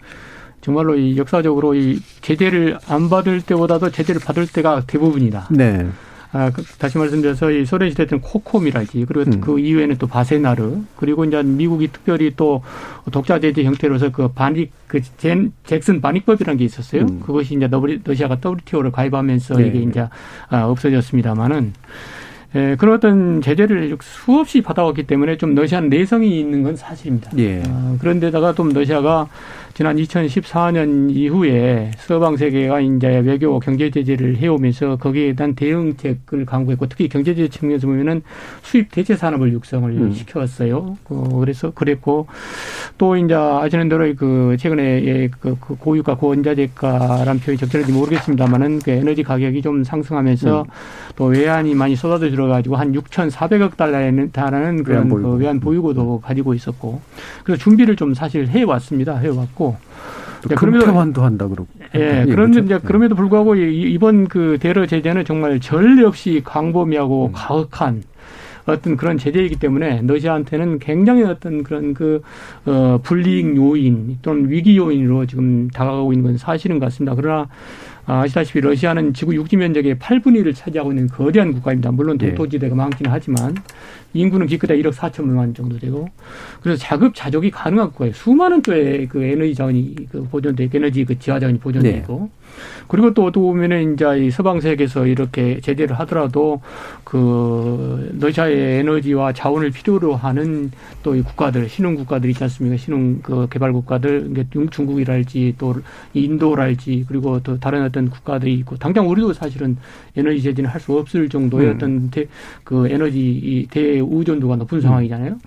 [0.61, 5.47] 정말로 이 역사적으로 이 제재를 안 받을 때보다도 제재를 받을 때가 대부분이다.
[5.51, 5.87] 네.
[6.31, 9.41] 아, 그, 다시 말씀드려서 이 소련 시대 때는 코콤이라지 그리고 음.
[9.41, 12.61] 그 이후에는 또 바세나르 그리고 이제 미국이 특별히 또
[13.11, 17.01] 독자 제재 형태로서 그 반익 그 젠, 잭슨 반익법이라는 게 있었어요.
[17.01, 17.19] 음.
[17.21, 17.67] 그것이 이제
[18.03, 19.67] 러시아가 WTO를 가입하면서 네.
[19.67, 20.07] 이게 이제
[20.49, 21.73] 아, 없어졌습니다만은
[22.55, 27.31] 예, 그런 어떤 제재를 수없이 받아왔기 때문에 좀 러시아는 내성이 있는 건 사실입니다.
[27.37, 27.61] 예.
[27.67, 29.27] 어, 그런데다가 좀 러시아가
[29.79, 37.07] 지난 2014년 이후에 서방 세계가 이제 외교 경제 제재를 해오면서 거기에 대한 대응책을 강구했고 특히
[37.07, 38.21] 경제 제재 측면에서 보면은
[38.61, 40.11] 수입 대체 산업을 육성을 음.
[40.11, 40.97] 시켜왔어요.
[41.05, 42.27] 어, 그래서 그랬고
[42.97, 49.23] 또 이제 아시는 대로 그 최근에 그, 그 고유가 고원자재가라는 표현이 적절한지 모르겠습니다만은 그 에너지
[49.23, 50.65] 가격이 좀 상승하면서 음.
[51.15, 55.29] 또 외환이 많이 쏟아져 들어가지고 한 6,400억 달러에 달하는 그런 외환, 보유고.
[55.29, 56.99] 그 외환 보유고도 가지고 있었고
[57.45, 59.15] 그래서 준비를 좀 사실 해왔습니다.
[59.15, 59.68] 해왔고
[60.47, 61.67] 네, 금태환도 한다 그러고.
[61.95, 62.59] 예, 예 그런데 그렇죠?
[62.59, 62.79] 이제 네.
[62.83, 67.31] 그럼에도 불구하고 이번 그 대러 제재는 정말 전 역시 광범위하고 음.
[67.33, 68.03] 가혹한
[68.65, 72.21] 어떤 그런 제재이기 때문에 러시아한테는 굉장히 어떤 그런 그,
[72.65, 77.15] 어, 불이익 요인 또는 위기 요인으로 지금 다가가고 있는 건 사실인 것 같습니다.
[77.15, 77.47] 그러나
[78.09, 81.91] 아, 아시다시피 러시아는 지구 육지 면적의 8분의 1을 차지하고 있는 거대한 국가입니다.
[81.91, 82.29] 물론 예.
[82.29, 83.55] 동토지대가 많기는 하지만
[84.13, 86.09] 인구는 기껏해 1억 4천만 정도 되고
[86.63, 88.11] 그래서 자급자족이 가능한 거예요.
[88.13, 91.97] 수많은 또의 그 에너지 자원이 그 보존돼 있고 에너지 그 지하 자원이 보존돼 네.
[91.99, 92.48] 있고 네.
[92.87, 96.61] 그리고 또 어떻게 보면은 이제 이 서방 세계에서 이렇게 제재를 하더라도
[97.03, 100.71] 그 러시아의 에너지와 자원을 필요로 하는
[101.03, 102.77] 또 이 국가들 신흥 국가들 있지 않습니까?
[102.77, 104.33] 신흥 그 개발 국가들
[104.71, 105.75] 중국이랄지 또
[106.13, 109.77] 인도랄지 그리고 또 다른 어떤 국가들이 있고 당장 우리도 사실은
[110.15, 111.75] 에너지 제재는 할 수 없을 정도의 음.
[111.75, 112.25] 어떤 대,
[112.63, 114.81] 그 에너지 이 대우전도가 높은 음.
[114.81, 115.37] 상황이잖아요.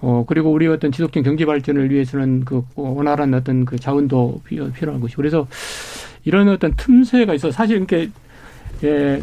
[0.00, 5.16] 어, 그리고 우리 어떤 지속적인 경제 발전을 위해서는 그 원활한 어떤 그 자원도 필요한 것이고
[5.16, 5.46] 그래서
[6.24, 8.10] 이런 어떤 틈새가 있어 사실 이렇게
[8.82, 9.20] 예,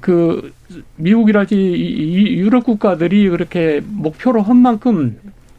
[0.00, 0.52] 그
[0.96, 5.18] 미국이랄지 이 유럽 국가들이 그렇게 목표로 한 만큼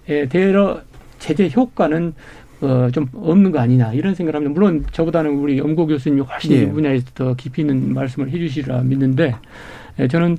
[0.10, 0.82] 예, 대러
[1.20, 2.14] 제재 효과는
[2.62, 4.54] 어, 좀 없는 거 아니냐 이런 생각을 합니다.
[4.54, 6.62] 물론 저보다는 우리 엄고 교수님이 훨씬 예.
[6.62, 9.36] 이 분야에서 더 깊이 있는 말씀을 해주시라 믿는데 예,
[10.10, 10.38] 저는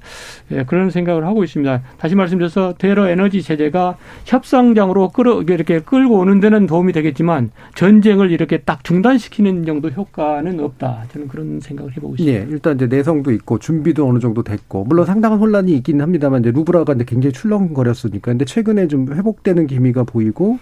[0.50, 1.82] 예, 그런 생각을 하고 있습니다.
[1.98, 8.58] 다시 말씀드려서 대러 에너지 체제가 협상장으로 끌어 이렇게 끌고 오는 데는 도움이 되겠지만 전쟁을 이렇게
[8.58, 11.04] 딱 중단시키는 정도 효과는 없다.
[11.12, 12.44] 저는 그런 생각을 해보고 있습니다.
[12.44, 16.50] 네, 일단 이제 내성도 있고 준비도 어느 정도 됐고 물론 상당한 혼란이 있긴 합니다만 이제
[16.50, 20.58] 루브라가 이제 굉장히 출렁거렸으니까 근데 최근에 좀 회복되는 기미가 보이고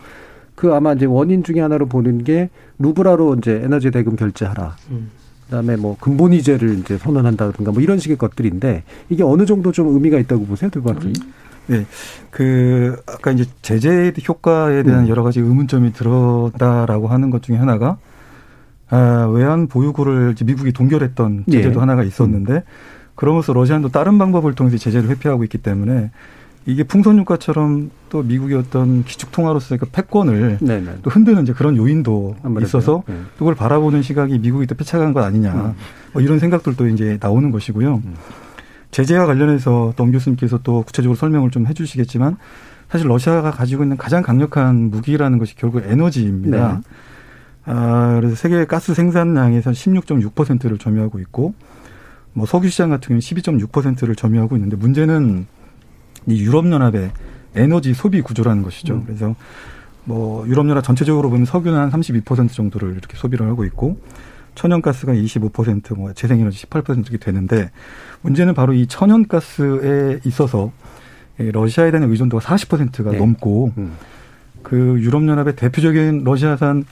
[0.55, 4.77] 그 아마 이제 원인 중에 하나로 보는 게 루브라로 이제 에너지 대금 결제하라.
[4.91, 5.11] 음.
[5.51, 10.47] 그다음에 뭐 근본이제를 이제 선언한다든가 뭐 이런 식의 것들인데 이게 어느 정도 좀 의미가 있다고
[10.47, 11.13] 보세요, 두 번째.
[11.67, 11.87] 네,
[12.31, 15.09] 그 아까 이제 제재 효과에 대한 음.
[15.09, 17.99] 여러 가지 의문점이 들었다라고 하는 것 중에 하나가
[18.89, 21.81] 아, 외환 보유고를 미국이 동결했던 제재도 예.
[21.81, 22.63] 하나가 있었는데 음.
[23.15, 26.11] 그러면서 러시아도 다른 방법을 통해서 제재를 회피하고 있기 때문에
[26.71, 30.99] 이게 풍선효과처럼 또 미국의 어떤 기축통화로서의 그 패권을 네네.
[31.03, 33.15] 또 흔드는 이제 그런 요인도 있어서 네.
[33.39, 35.75] 그걸 바라보는 시각이 미국이 또 폐차한 것 아니냐 음.
[36.13, 38.03] 뭐 이런 생각들도 이제 나오는 것이고요.
[38.05, 38.15] 음.
[38.91, 42.37] 제재와 관련해서 동 교수님께서 또 구체적으로 설명을 좀 해주시겠지만
[42.89, 46.73] 사실 러시아가 가지고 있는 가장 강력한 무기라는 것이 결국 에너지입니다.
[46.75, 46.81] 네.
[47.67, 51.55] 아, 그래서 세계 가스 생산량에서 16.6%를 점유하고 있고
[52.33, 55.47] 뭐 석유 시장 같은 경우는 12.6%를 점유하고 있는데 문제는
[56.27, 57.11] 이 유럽연합의
[57.57, 58.95] 에너지 소비 구조라는 것이죠.
[58.95, 59.03] 음.
[59.07, 59.35] 그래서
[60.05, 63.99] 뭐 유럽연합 전체적으로 보면 석유는 한 32% 정도를 이렇게 소비를 하고 있고
[64.55, 67.71] 천연가스가 25%, 뭐 재생에너지 18% 이렇게 되는데
[68.23, 70.73] 문제는 바로 이 천연가스에 있어서
[71.39, 73.19] 러시아에 대한 의존도가 40%가 네.
[73.19, 73.93] 넘고 음.
[74.63, 76.85] 그 유럽연합의 대표적인 러시아산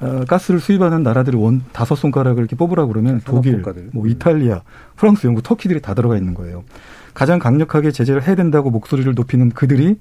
[0.00, 4.62] 어, 가스를 수입하는 나라들이 원 다섯 손가락을 이렇게 뽑으라 그러면 독일, 뭐 이탈리아,
[4.96, 6.64] 프랑스, 영국, 터키들이 다 들어가 있는 거예요.
[7.14, 9.96] 가장 강력하게 제재를 해야 된다고 목소리를 높이는 그들이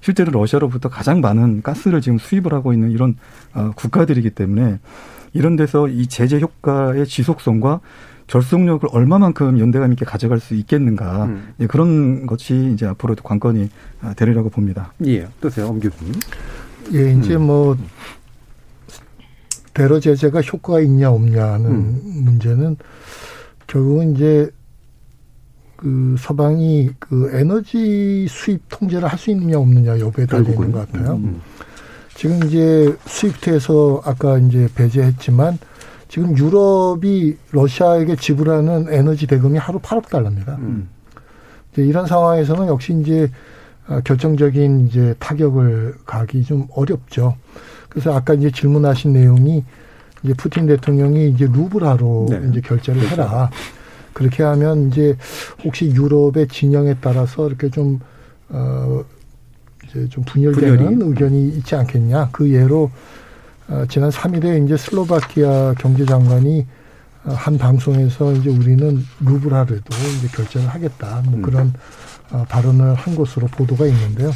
[0.00, 3.16] 실제로 러시아로부터 가장 많은 가스를 지금 수입을 하고 있는 이런
[3.54, 4.78] 어, 국가들이기 때문에
[5.32, 7.80] 이런 데서 이 제재 효과의 지속성과
[8.26, 11.52] 결속력을 얼마만큼 연대감 있게 가져갈 수 있겠는가 음.
[11.58, 13.68] 예, 그런 것이 이제 앞으로도 관건이
[14.02, 14.92] 아, 되리라고 봅니다.
[15.04, 16.14] 예, 어떠세요, 엄 교수님?
[16.92, 17.46] 예, 이제 음.
[17.46, 17.76] 뭐
[19.74, 22.00] 대러 제재가 효과가 있냐 없냐는 음.
[22.24, 22.76] 문제는
[23.66, 24.50] 결국은 이제
[25.80, 31.14] 그 서방이 그 에너지 수입 통제를 할 수 있느냐 없느냐 여부에 달려 있는 것 같아요.
[31.14, 31.40] 음.
[32.14, 35.58] 지금 이제 스위프트에서 아까 이제 배제했지만
[36.08, 40.56] 지금 유럽이 러시아에게 지불하는 에너지 대금이 하루 8억 달러입니다.
[40.56, 40.90] 음.
[41.72, 43.30] 이제 이런 상황에서는 역시 이제
[43.86, 47.36] 아, 결정적인 이제 타격을 가기 좀 어렵죠.
[47.88, 49.64] 그래서 아까 이제 질문하신 내용이
[50.22, 52.40] 이제 푸틴 대통령이 이제 루브라로 네.
[52.50, 53.22] 이제 결제를 그렇죠.
[53.22, 53.50] 해라.
[54.12, 55.16] 그렇게 하면 이제
[55.64, 58.00] 혹시 유럽의 진영에 따라서 이렇게 좀,
[58.48, 59.04] 어,
[59.88, 61.10] 이제 좀 분열되는 분열이.
[61.10, 62.30] 의견이 있지 않겠냐.
[62.32, 62.90] 그 예로
[63.68, 66.66] 어, 지난 3일에 이제 슬로바키아 경제장관이
[67.24, 71.22] 어, 한 방송에서 이제 우리는 루브라르도 이제 결정을 하겠다.
[71.26, 71.42] 뭐 음.
[71.42, 71.72] 그런
[72.32, 74.30] 어, 발언을 한 것으로 보도가 있는데요.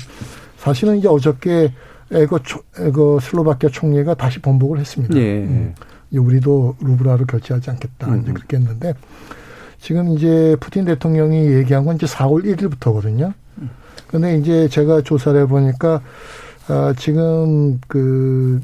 [0.57, 1.73] 사실은 이제 어저께
[2.11, 2.39] 에거,
[2.79, 5.17] 에거 슬로바키아 총리가 다시 번복을 했습니다.
[5.17, 5.39] 예.
[5.39, 5.75] 음.
[6.13, 8.09] 우리도 루브라를 결제하지 않겠다.
[8.09, 8.23] 음.
[8.23, 8.95] 이제 그렇게 했는데
[9.85, 13.35] 지금 이제 푸틴 대통령이 얘기한 건 이제 4월 1일부터거든요.
[14.07, 16.01] 근데 이제 제가 조사를 해보니까
[16.69, 18.63] 아, 지금 그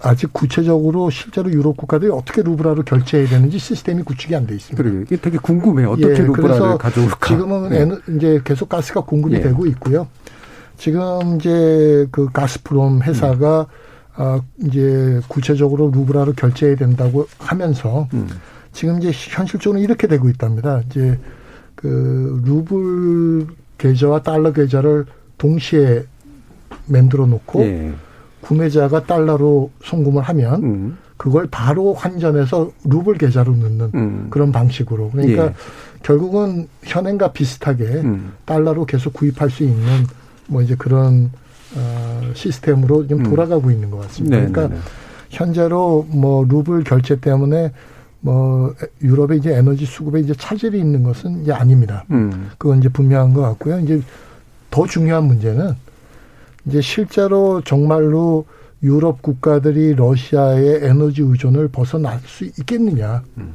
[0.00, 4.82] 아직 구체적으로 실제로 유럽 국가들이 어떻게 루브라로 결제해야 되는지 시스템이 구축이 안 돼 있습니다.
[4.82, 5.02] 그래요.
[5.02, 5.92] 이게 되게 궁금해요.
[5.92, 7.28] 어떻게 예, 루브라를 가져올까?
[7.28, 8.16] 지금은 네.
[8.16, 9.40] 이제 계속 가스가 공급이 예.
[9.40, 10.08] 되고 있고요.
[10.78, 13.66] 지금 이제 그 가스프롬 회사가 음.
[14.16, 18.26] 아 이제 구체적으로 루브라로 결제해야 된다고 하면서 음.
[18.76, 20.82] 지금 이제 현실적으로 이렇게 되고 있답니다.
[20.90, 21.18] 이제
[21.74, 23.46] 그 루블
[23.78, 25.06] 계좌와 달러 계좌를
[25.38, 26.04] 동시에
[26.84, 27.94] 만들어 놓고 예.
[28.42, 30.98] 구매자가 달러로 송금을 하면 음.
[31.16, 34.26] 그걸 바로 환전해서 루블 계좌로 넣는 음.
[34.28, 35.54] 그런 방식으로 그러니까 예.
[36.02, 38.32] 결국은 현행과 비슷하게 음.
[38.44, 40.04] 달러로 계속 구입할 수 있는
[40.48, 41.30] 뭐 이제 그런
[41.74, 43.24] 어 시스템으로 좀 음.
[43.24, 44.36] 돌아가고 있는 것 같습니다.
[44.36, 44.80] 네, 그러니까 네, 네.
[45.30, 47.72] 현재로 뭐 루블 결제 때문에
[48.26, 52.04] 뭐 유럽의 이제 에너지 수급에 이제 차질이 있는 것은 이제 아닙니다.
[52.10, 52.50] 음.
[52.58, 53.78] 그건 이제 분명한 것 같고요.
[53.78, 54.02] 이제
[54.68, 55.74] 더 중요한 문제는
[56.64, 58.44] 이제 실제로 정말로
[58.82, 63.22] 유럽 국가들이 러시아의 에너지 의존을 벗어날 수 있겠느냐.
[63.38, 63.54] 음.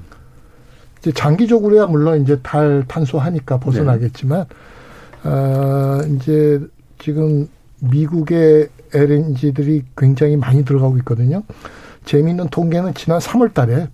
[0.99, 5.29] 이제 장기적으로야 물론 이제 달 탄소하니까 벗어나겠지만, 네.
[5.29, 6.62] 아, 이제
[6.97, 11.43] 지금 미국의 LNG들이 굉장히 많이 들어가고 있거든요.
[12.05, 13.89] 재미있는 통계는 지난 3월 달에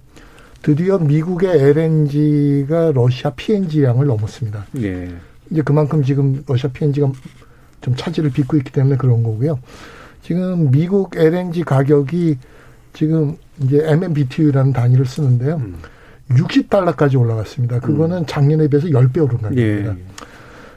[0.62, 4.66] 드디어 미국의 LNG가 러시아 PNG량을 넘었습니다.
[4.72, 5.14] 네.
[5.50, 7.12] 이제 그만큼 지금 러시아 PNG가
[7.82, 9.60] 좀 차질을 빚고 있기 때문에 그런 거고요.
[10.22, 12.38] 지금 미국 LNG 가격이
[12.94, 15.58] 지금 이제 MMBTU라는 단위를 쓰는데요.
[15.58, 15.78] 음.
[16.30, 17.80] 60달러까지 올라갔습니다.
[17.80, 18.26] 그거는 음.
[18.26, 19.92] 작년에 비해서 10배 오른 가격입니다.
[19.92, 19.98] 예.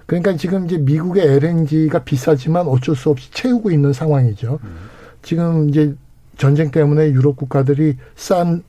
[0.07, 4.61] 그러니까 지금 이제 미국의 LNG가 비싸지만 어쩔 수 없이 채우고 있는 상황이죠.
[4.63, 4.77] 음.
[5.23, 5.95] 지금 이제
[6.37, 8.63] 전쟁 때문에 유럽 국가들이 싼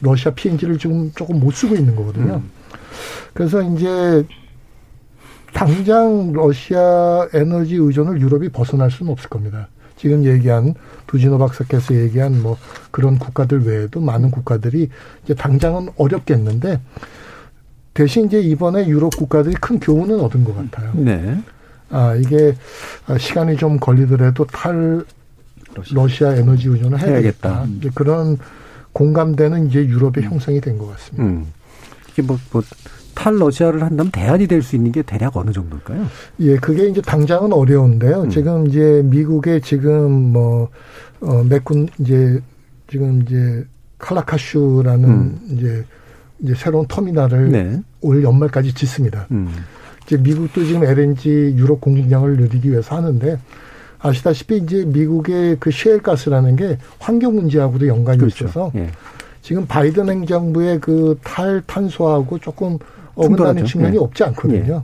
[0.00, 2.34] 러시아 PNG를 지금 조금 못 쓰고 있는 거거든요.
[2.34, 2.50] 음.
[3.34, 4.24] 그래서 이제
[5.52, 9.68] 당장 러시아 에너지 의존을 유럽이 벗어날 수는 없을 겁니다.
[9.96, 10.74] 지금 얘기한
[11.06, 12.56] 두지노 박사께서 얘기한 뭐
[12.90, 14.88] 그런 국가들 외에도 많은 국가들이
[15.24, 16.80] 이제 당장은 어렵겠는데
[17.94, 20.92] 대신 이제 이번에 유럽 국가들이 큰 교훈은 얻은 것 같아요.
[20.94, 21.42] 네.
[21.90, 22.54] 아 이게
[23.18, 25.04] 시간이 좀 걸리더라도 탈
[25.92, 27.64] 러시아 에너지 의존을 해야겠다.
[27.64, 27.90] 해야겠다.
[27.94, 28.38] 그런
[28.92, 31.24] 공감대는 이제 유럽의 형성이 된 것 같습니다.
[31.24, 31.46] 음.
[32.12, 32.62] 이게 뭐, 뭐
[33.14, 36.06] 탈러시아를 한다면 대안이 될 수 있는 게 대략 어느 정도일까요?
[36.40, 38.22] 예, 그게 이제 당장은 어려운데요.
[38.22, 38.30] 음.
[38.30, 40.68] 지금 이제 미국의 지금 뭐,
[41.20, 42.40] 어, 몇군 이제
[42.90, 43.64] 지금 이제
[43.98, 45.40] 칼라카슈라는 음.
[45.50, 45.84] 이제
[46.40, 47.80] 이제 새로운 터미널을 네.
[48.00, 49.26] 올 연말까지 짓습니다.
[49.32, 49.48] 음.
[50.06, 53.38] 이제 미국도 지금 LNG 유럽 공급량을 늘리기 위해서 하는데
[54.00, 58.44] 아시다시피 이제 미국의 그 셰일 가스라는 게 환경 문제하고도 연관이 그렇죠.
[58.44, 58.90] 있어서 예.
[59.42, 62.78] 지금 바이든 행정부의 그 탈탄소하고 조금
[63.14, 63.98] 어긋나는 측면이 네.
[63.98, 64.74] 없지 않거든요.
[64.74, 64.82] 네.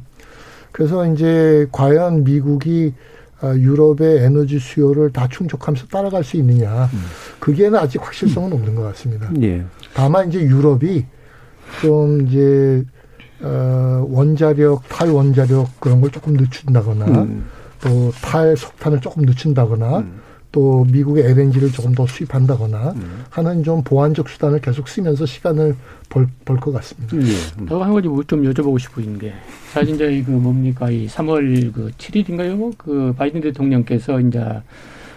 [0.72, 2.92] 그래서 이제 과연 미국이
[3.40, 6.88] 아, 유럽의 에너지 수요를 다 충족하면서 따라갈 수 있느냐.
[6.92, 7.04] 음.
[7.40, 8.56] 그게는 아직 확실성은 음.
[8.56, 9.30] 없는 것 같습니다.
[9.42, 9.62] 예.
[9.92, 11.04] 다만 이제 유럽이
[11.82, 12.82] 좀 이제
[13.42, 17.44] 어 원자력, 탈원자력 그런 걸 조금 늦춘다거나 음.
[17.84, 20.20] 또 탈석탄을 조금 늦춘다거나 음.
[20.50, 23.24] 또 미국의 LNG를 조금 더 수입한다거나 음.
[23.28, 25.76] 하는 좀 보완적 수단을 계속 쓰면서 시간을
[26.08, 26.26] 벌
[26.60, 27.16] 것 같습니다.
[27.16, 27.34] 예.
[27.60, 27.66] 음.
[27.82, 29.34] 한 가지 뭐좀 여쭤보고 싶은 게
[29.72, 32.72] 사실 이제 그 뭡니까 이 3월 그 7일인가요?
[32.78, 34.40] 그 바이든 대통령께서 이제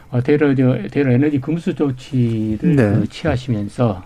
[0.10, 2.92] 어, 대러 대러 에너지 금수 조치를 네.
[2.94, 4.04] 그 취하시면서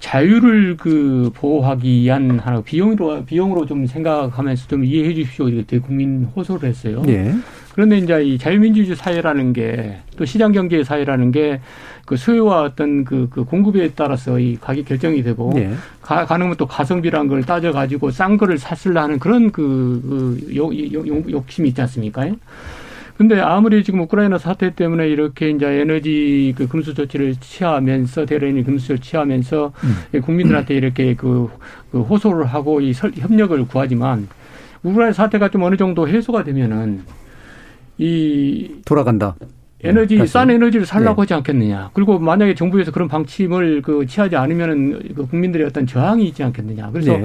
[0.00, 6.68] 자유를 그 보호하기 위한 하나 비용으로 비용으로 좀 생각하면서 좀 이해해 주십시오 이렇게 국민 호소를
[6.68, 7.02] 했어요.
[7.04, 7.34] 네.
[7.74, 11.60] 그런데 이제 이 자유민주주의 사회라는 게 또 시장 경제 사회라는 게
[12.04, 15.72] 그 수요와 어떤 그, 그 공급에 따라서 이 가격 결정이 되고 네.
[16.02, 20.76] 가, 가능하면 또 가성비라는 걸 따져 가지고 싼 거를 샀을라 하는 그런 그, 그 욕,
[20.92, 22.26] 욕, 욕심이 있지 않습니까?
[23.16, 28.88] 근데 아무리 지금 우크라이나 사태 때문에 이렇게 이제 에너지 그 금수 조치를 취하면서 대련이 금수
[28.88, 29.72] 조치를 취하면서
[30.12, 30.20] 음.
[30.20, 31.48] 국민들한테 이렇게 그,
[31.90, 34.28] 그 호소를 하고 이 설, 협력을 구하지만
[34.82, 37.23] 우크라이나 사태가 좀 어느 정도 해소가 되면은
[37.98, 39.36] 이 돌아간다.
[39.82, 41.22] 에너지 네, 싼 에너지를 살라고 네.
[41.22, 41.90] 하지 않겠느냐.
[41.92, 46.90] 그리고 만약에 정부에서 그런 방침을 그 취하지 않으면은 그 국민들의 어떤 저항이 있지 않겠느냐.
[46.90, 47.24] 그래서 네.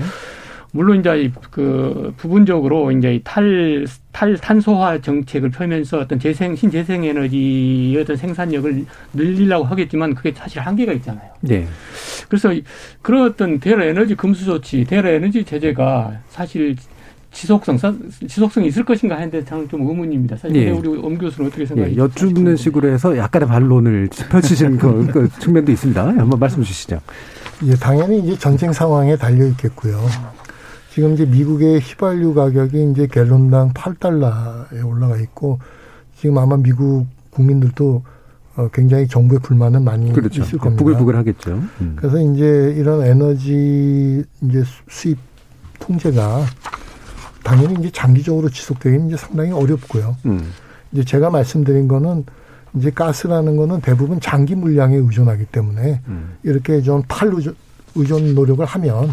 [0.72, 8.16] 물론 이제 그 부분적으로 이제 탈, 탈 탄소화 정책을 펴면서 어떤 재생, 신재생 에너지의 어떤
[8.18, 11.32] 생산력을 늘리려고 하겠지만 그게 사실 한계가 있잖아요.
[11.42, 11.66] 네.
[12.28, 12.54] 그래서
[13.02, 16.76] 그런 어떤 대러 에너지 금수 조치, 대러 에너지 제재가 사실
[17.32, 17.78] 지속성,
[18.28, 20.36] 지속성이 있을 것인가 하는데 저는 좀 의문입니다.
[20.36, 20.70] 사실 예.
[20.72, 21.96] 우리 엄 교수는 어떻게 생각하세요?
[21.96, 22.04] 예.
[22.04, 26.08] 여쭙는 식으로 해서 약간의 반론을 펼치시는 그, 그 측면도 있습니다.
[26.08, 27.00] 한번 말씀 주시죠.
[27.66, 30.00] 예, 당연히 이제 전쟁 상황에 달려 있겠고요.
[30.92, 35.60] 지금 이제 미국의 휘발유 가격이 이제 갤론당 8달러에 올라가 있고
[36.18, 38.04] 지금 아마 미국 국민들도
[38.56, 40.42] 어, 굉장히 정부의 불만은 많이 그렇죠.
[40.42, 40.84] 있을 겁니다.
[40.84, 41.64] 부글부글 하겠죠.
[41.80, 41.96] 음.
[41.96, 45.18] 그래서 이제 이런 에너지 이제 수입
[45.80, 46.44] 통제가
[47.44, 50.18] 당연히 이제 장기적으로 지속되기는 이제 상당히 어렵고요.
[50.26, 50.52] 음.
[50.92, 52.26] 이제 제가 말씀드린 거는
[52.76, 56.38] 이제 가스라는 거는 대부분 장기 물량에 의존하기 때문에 음.
[56.44, 57.56] 이렇게 좀 탈의존
[57.96, 59.12] 의존 노력을 하면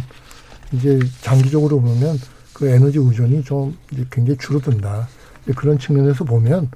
[0.72, 2.18] 이제 장기적으로 보면
[2.52, 5.08] 그 에너지 의존이 좀 이제 굉장히 줄어든다.
[5.54, 6.70] 그런 측면에서 보면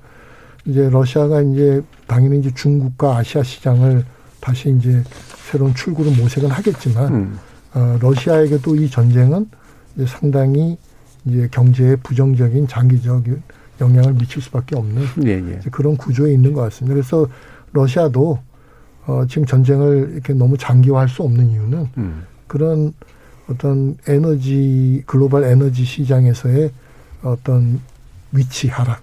[0.65, 4.05] 이제 러시아가 이제 당연히 이제 중국과 아시아 시장을
[4.41, 5.03] 다시 이제
[5.51, 7.39] 새로운 출구를 모색은 하겠지만 음.
[7.75, 9.49] 어, 러시아에게도 이 전쟁은
[9.97, 10.77] 이제 상당히
[11.27, 13.43] 이제 경제에 부정적인 장기적인
[13.81, 15.61] 영향을 미칠 수밖에 없는 예, 예.
[15.71, 16.95] 그런 구조에 있는 것 같습니다.
[16.95, 17.27] 그래서
[17.73, 18.39] 러시아도
[19.07, 22.23] 어, 지금 전쟁을 이렇게 너무 장기화할 수 없는 이유는 음.
[22.47, 22.93] 그런
[23.49, 26.71] 어떤 에너지 글로벌 에너지 시장에서의
[27.23, 27.81] 어떤
[28.33, 29.01] 위치 하락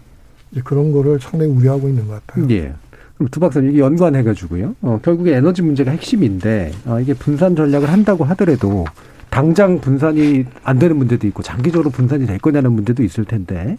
[0.52, 2.48] 이제 그런 거를 상당히 우려하고 있는 것 같아요.
[2.52, 2.74] 예.
[3.16, 4.76] 그럼 두 박사님 이게 연관해가지고요.
[4.82, 8.86] 어, 결국에 에너지 문제가 핵심인데 어, 이게 분산 전략을 한다고 하더라도
[9.38, 13.78] 당장 분산이 안 되는 문제도 있고 장기적으로 분산이 될 거냐는 문제도 있을 텐데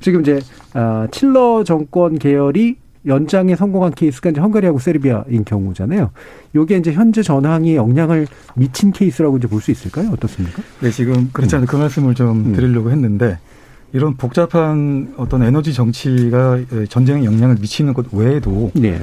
[0.00, 0.40] 지금 이제
[0.74, 2.74] 아, 칠러 정권 계열이
[3.06, 6.10] 연장에 성공한 케이스가 이제 헝가리하고 세르비아인 경우잖아요.
[6.56, 10.10] 요게 이제 현재 전황이 영향을 미친 케이스라고 이제 볼 수 있을까요?
[10.10, 10.60] 어떻습니까?
[10.80, 11.68] 네, 지금 그렇지 않은 음.
[11.68, 12.52] 그 말씀을 좀 음.
[12.52, 13.38] 드리려고 했는데
[13.92, 19.00] 이런 복잡한 어떤 에너지 정치가 전쟁에 영향을 미치는 것 외에도 네.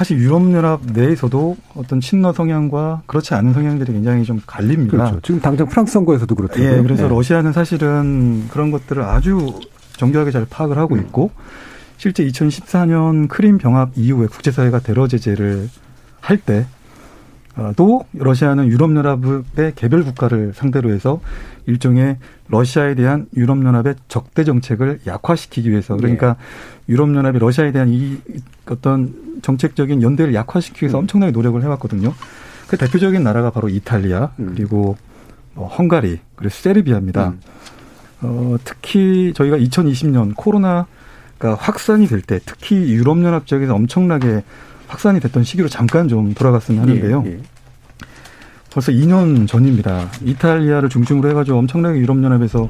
[0.00, 4.96] 사실 유럽연합 내에서도 어떤 친러 성향과 그렇지 않은 성향들이 굉장히 좀 갈립니다.
[4.96, 5.20] 그렇죠.
[5.20, 6.58] 지금 당장 프랑스 선거에서도 그렇죠.
[6.58, 7.10] 예, 그래서 네.
[7.10, 9.60] 러시아는 사실은 그런 것들을 아주
[9.98, 11.00] 정교하게 잘 파악을 하고 음.
[11.00, 11.32] 있고
[11.98, 15.68] 실제 2014년 크림 병합 이후에 국제사회가 대러 제재를
[16.22, 16.64] 할 때,
[17.76, 21.20] 또 러시아는 유럽연합의 개별 국가를 상대로 해서
[21.66, 22.16] 일종의
[22.48, 26.34] 러시아에 대한 유럽연합의 적대 정책을 약화시키기 위해서 그러니까 네.
[26.90, 28.18] 유럽연합이 러시아에 대한 이
[28.68, 31.02] 어떤 정책적인 연대를 약화시키기 위해서 음.
[31.02, 32.12] 엄청나게 노력을 해왔거든요.
[32.66, 34.52] 그 대표적인 나라가 바로 이탈리아 음.
[34.54, 34.96] 그리고
[35.54, 37.28] 뭐 헝가리 그리고 세르비아입니다.
[37.28, 37.40] 음.
[38.22, 40.86] 어, 특히 저희가 2020년 코로나
[41.38, 44.42] 그러니까 확산이 될 때 특히 유럽연합 지역에서 엄청나게
[44.88, 47.22] 확산이 됐던 시기로 잠깐 좀 돌아갔으면 하는데요.
[47.26, 47.40] 예, 예.
[48.72, 50.08] 벌써 2년 전입니다.
[50.22, 52.68] 이탈리아를 중심으로 해가지고 엄청나게 유럽연합에서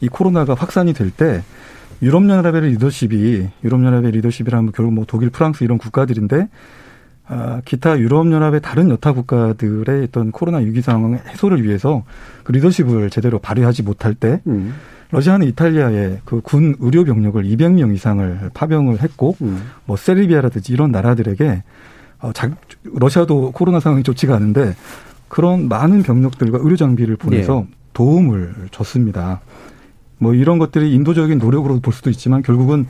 [0.00, 1.42] 이 코로나가 확산이 될 때
[2.02, 6.48] 유럽연합의 리더십이 유럽연합의 리더십이라면 결국 뭐 독일, 프랑스 이런 국가들인데
[7.28, 12.02] 아, 기타 유럽연합의 다른 여타 국가들의 어떤 코로나 위기 상황 해소를 위해서
[12.42, 14.74] 그 리더십을 제대로 발휘하지 못할 때 음.
[15.12, 19.62] 러시아는 이탈리아에 그 군 의료 병력을 200명 이상을 파병을 했고 음.
[19.84, 21.62] 뭐 세르비아라든지 이런 나라들에게
[22.20, 22.50] 어, 자,
[22.84, 24.74] 러시아도 코로나 상황이 좋지가 않은데
[25.28, 27.76] 그런 많은 병력들과 의료 장비를 보내서 네.
[27.92, 29.40] 도움을 줬습니다.
[30.22, 32.86] 뭐 이런 것들이 인도적인 노력으로 볼 수도 있지만 결국은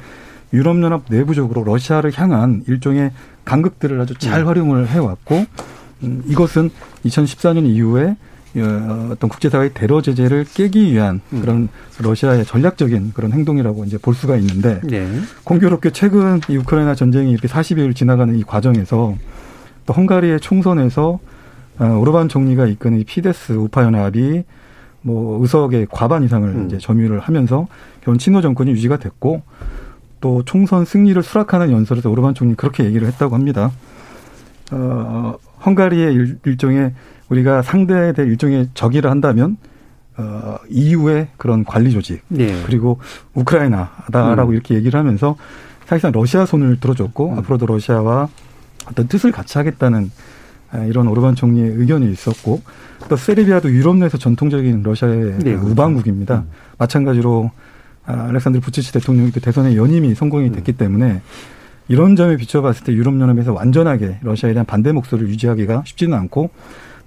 [0.52, 3.10] 유럽연합 내부적으로 러시아를 향한 일종의
[3.46, 4.46] 간극들을 아주 잘 네.
[4.46, 5.46] 활용을 해왔고
[6.02, 6.70] 음, 이것은
[7.06, 8.16] 2014년 이후에
[8.56, 11.40] 어, 어떤 국제사회의 대러 제재를 깨기 위한 음.
[11.40, 11.68] 그런
[11.98, 15.08] 러시아의 전략적인 그런 행동이라고 이제 볼 수가 있는데 네.
[15.44, 19.16] 공교롭게 최근 이 우크라이나 전쟁이 이렇게 40일 지나가는 이 과정에서
[19.86, 21.18] 또 헝가리의 총선에서
[21.78, 24.44] 어, 오르반 총리가 이끄는 이 피데스 우파 연합이
[25.02, 26.66] 뭐 의석의 과반 이상을 음.
[26.66, 27.66] 이제 점유를 하면서
[28.02, 29.42] 결혼 친노 정권이 유지가 됐고
[30.20, 33.72] 또 총선 승리를 수락하는 연설에서 오르반 총리 그렇게 얘기를 했다고 합니다.
[34.70, 35.34] 어,
[35.66, 36.92] 헝가리의 일, 일종의
[37.28, 39.56] 우리가 상대에 대해 일종의 적의를 한다면
[40.16, 42.62] 어, EU의 그런 관리 조직 네.
[42.66, 42.98] 그리고
[43.34, 44.54] 우크라이나다라고 음.
[44.54, 45.36] 이렇게 얘기를 하면서
[45.86, 47.38] 사실상 러시아 손을 들어줬고 음.
[47.38, 48.28] 앞으로도 러시아와
[48.90, 50.10] 어떤 뜻을 같이 하겠다는
[50.88, 52.62] 이런 오르반 총리의 의견이 있었고
[53.08, 55.66] 또 세르비아도 유럽 내에서 전통적인 러시아의 네, 그렇죠.
[55.66, 56.38] 우방국입니다.
[56.38, 56.50] 음.
[56.78, 57.50] 마찬가지로
[58.04, 60.52] 아, 알렉산드르 부치치 대통령이 대선에 연임이 성공이 음.
[60.52, 61.20] 됐기 때문에
[61.88, 66.50] 이런 점에 비춰봤을 때 유럽연합에서 완전하게 러시아에 대한 반대 목소리를 유지하기가 쉽지는 않고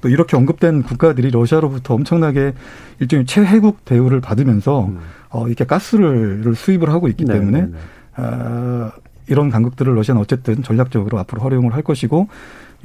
[0.01, 2.53] 또 이렇게 언급된 국가들이 러시아로부터 엄청나게
[2.99, 4.99] 일종의 최혜국 대우를 받으면서 음.
[5.29, 8.23] 어, 이렇게 가스를 수입을 하고 있기 네, 때문에 네, 네.
[8.23, 8.91] 어,
[9.27, 12.27] 이런 강국들을 러시아는 어쨌든 전략적으로 앞으로 활용을 할 것이고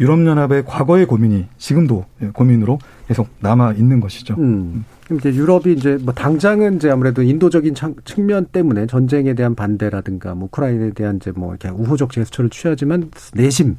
[0.00, 4.34] 유럽연합의 과거의 고민이 지금도 고민으로 계속 남아 있는 것이죠.
[4.38, 4.84] 음.
[5.04, 7.74] 그럼 이제 유럽이 이제 뭐 당장은 이제 아무래도 인도적인
[8.04, 13.76] 측면 때문에 전쟁에 대한 반대라든가 뭐 우크라이나에 대한 이제 뭐 이렇게 우호적 제스처를 취하지만 내심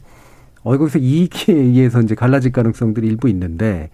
[0.63, 3.89] 어 거기서 이익에 의해서 이제 갈라질 가능성들이 일부 있는데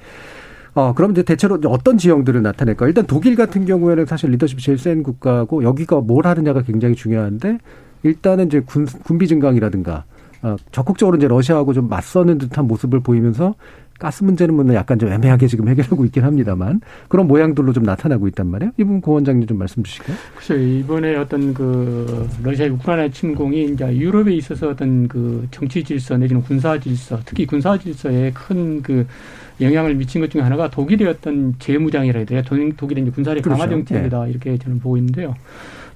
[0.74, 2.86] 어, 그럼 이제 대체로 어떤 지형들을 나타낼까?
[2.88, 7.58] 일단 독일 같은 경우에는 사실 리더십이 제일 센 국가고 여기가 뭘 하느냐가 굉장히 중요한데
[8.04, 10.17] 일단은 이제 군, 군비 증강이라든가 어,
[10.72, 13.56] 적극적으로 이제 러시아하고 좀 맞서는 듯한 모습을 보이면서
[14.00, 18.46] 가스 문제는 뭐 약간 좀 애매하게 지금 해결하고 있긴 합니다만 그런 모양들로 좀 나타나고 있단
[18.48, 18.72] 말이에요.
[18.78, 20.16] 이 부분 고 원장님 좀 말씀 주실까요?
[20.36, 26.44] 글쎄 이번에 어떤 그 러시아의 우크라이나 침공이 이제 유럽에 있어서 어떤 그 정치 질서 내지는
[26.44, 29.08] 군사 질서, 특히 군사 질서에 큰그
[29.60, 32.42] 영향을 미친 것 중에 하나가 독일의 어떤 재무장이라 해야 돼요.
[32.78, 33.86] 독일의 이제 군사력 강화 그렇죠.
[33.86, 34.30] 정책이다 네.
[34.30, 35.36] 이렇게 저는 보고 있는데요.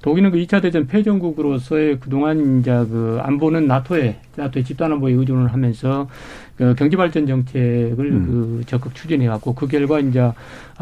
[0.02, 6.08] 독일은 그 2차 대전 패전국으로서의 그동안 이제 그 안보는 나토에 나토의 집단 안보에 의존을 하면서
[6.56, 8.26] 그 경제 발전 정책을 음.
[8.26, 10.28] 그 적극 추진해 왔고 그 결과 이제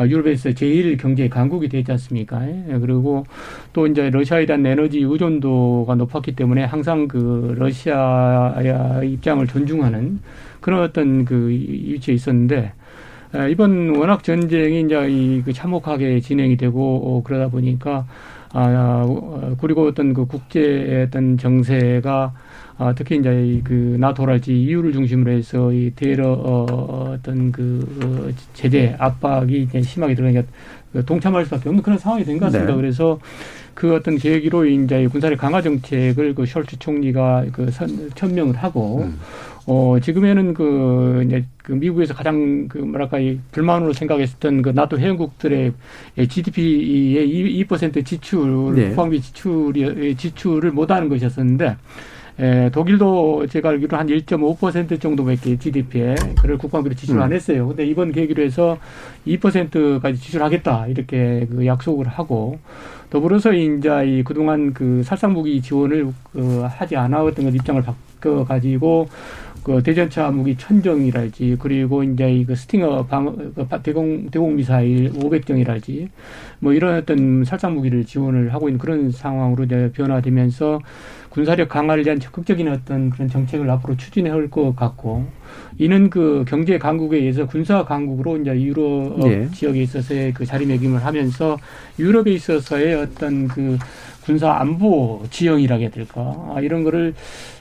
[0.01, 2.49] 유럽에서 제일 경제 강국이 되지 않습니까?
[2.49, 2.79] 예.
[2.81, 3.27] 그리고
[3.75, 10.21] 또 이제 러시아에 대한 에너지 의존도가 높았기 때문에 항상 그 러시아의 입장을 존중하는
[10.61, 12.73] 그런 어떤 그 위치에 있었는데
[13.51, 16.81] 이번 워낙 전쟁이 이제 이 그 참혹하게 진행이 되고
[17.19, 18.07] 어, 그러다 보니까
[18.53, 22.33] 아, 어, 그리고 어떤 그 국제 어떤 정세가
[22.79, 28.97] 아, 특히 이제 그 나토랄지 이유를 중심으로 해서 이 대러 어, 어떤 그 어, 제재
[28.99, 30.43] 압박이 이제 심하게 들어가니까
[30.93, 32.73] 그 동참할 수밖에 없는 그런 상황이 된 것 같습니다.
[32.73, 32.77] 네.
[32.77, 33.21] 그래서
[33.75, 39.19] 그 어떤 계기로 이제 군사력 강화 정책을 그 숄츠 총리가 그 선, 천명을 하고 음.
[39.73, 45.73] 어, 지금에는 그, 이제 그 미국에서 가장 그 뭐랄까 이 불만으로 생각했던 그 나토 회원국들의
[46.29, 48.89] GDP의 2% 지출, 네.
[48.89, 51.77] 국방비 지출이, 지출을 못하는 것이었었는데
[52.41, 57.23] 에, 독일도 제가 알기로 한 1.5% 정도밖에 GDP에 그를 국방비로 지출 음.
[57.23, 57.69] 안 했어요.
[57.69, 58.77] 근데 이번 계기로 해서
[59.25, 62.59] 2%까지 지출하겠다 이렇게 그 약속을 하고
[63.11, 69.09] 더불어서 이제 이 그동안 그 살상무기 지원을 그 하지 않았던 것 입장을 바꿔 가지고
[69.63, 76.09] 그 대전차 무기 천정이랄지 그리고 이제 이그 스팅어 방그 대공 대공 미사일 500정이랄지
[76.61, 80.81] 뭐 이런 어떤 살상 무기를 지원을 하고 있는 그런 상황으로 이제 변화되면서
[81.29, 85.27] 군사력 강화를 위한 적극적인 어떤 그런 정책을 앞으로 추진해 올 것 같고
[85.79, 89.49] 이는 그 경제 강국에 의해서 군사 강국으로 이제 유럽 네.
[89.53, 91.57] 지역에 있어서의 그 자리매김을 하면서
[91.99, 93.79] 유럽에 있어서의 어떤 그
[94.31, 96.21] 군사 안보 지형이라 해야 될까
[96.55, 97.15] 아, 이런 거를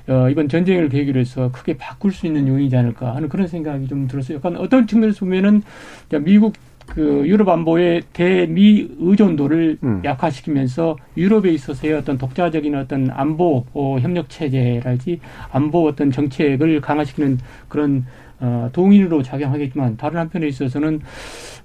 [0.08, 4.08] 어, 이번 전쟁을 계기로 해서 크게 바꿀 수 있는 요인이지 않을까 하는 그런 생각이 좀
[4.08, 4.38] 들었어요.
[4.38, 5.64] 약간 어떤 측면에서 보면은
[6.22, 6.54] 미국
[6.86, 10.02] 그 유럽 안보의 대미 의존도를 음.
[10.04, 15.20] 약화시키면서 유럽에 있어서의 어떤 독자적인 어떤 안보 어, 협력 체제랄지
[15.52, 18.06] 안보 어떤 정책을 강화시키는 그런
[18.42, 21.02] 어, 동인으로 작용하겠지만 다른 한편에 있어서는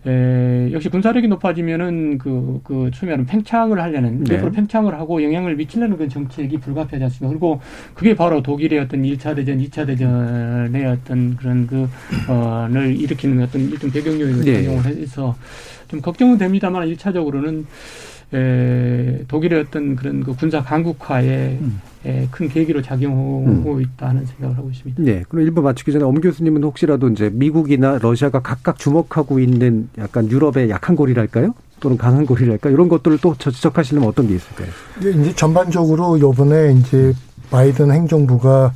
[0.06, 4.50] 에, 역시 군사력이 높아지면은 그, 그, 소위 말하는 팽창을 하려는, 네.
[4.50, 7.28] 팽창을 하고 영향을 미치려는 그런 정책이 불가피하지 않습니까?
[7.28, 7.60] 그리고
[7.94, 11.88] 그게 바로 독일의 어떤 1차 대전, 2차 대전의 어떤 그런 그,
[12.28, 14.62] 어, 를 일으키는 어떤 일종 배경 요인을 네.
[14.62, 15.34] 작용을 해서
[15.88, 17.64] 좀 걱정은 됩니다만 1차적으로는
[18.32, 21.80] 에, 독일의 어떤 그런 그 군사 강국화에 음.
[22.06, 23.80] 에, 큰 계기로 작용하고 음.
[23.82, 25.02] 있다는 생각을 하고 있습니다.
[25.02, 25.24] 네.
[25.28, 30.70] 그럼 일부 맞추기 전에 엄 교수님은 혹시라도 이제 미국이나 러시아가 각각 주목하고 있는 약간 유럽의
[30.70, 31.54] 약한 고리랄까요?
[31.80, 32.70] 또는 강한 고리랄까?
[32.70, 34.68] 이런 것들을 또 지적하시려면 어떤 게 있을까요?
[35.00, 37.12] 이제 전반적으로 요번에 이제
[37.50, 38.72] 바이든 행정부가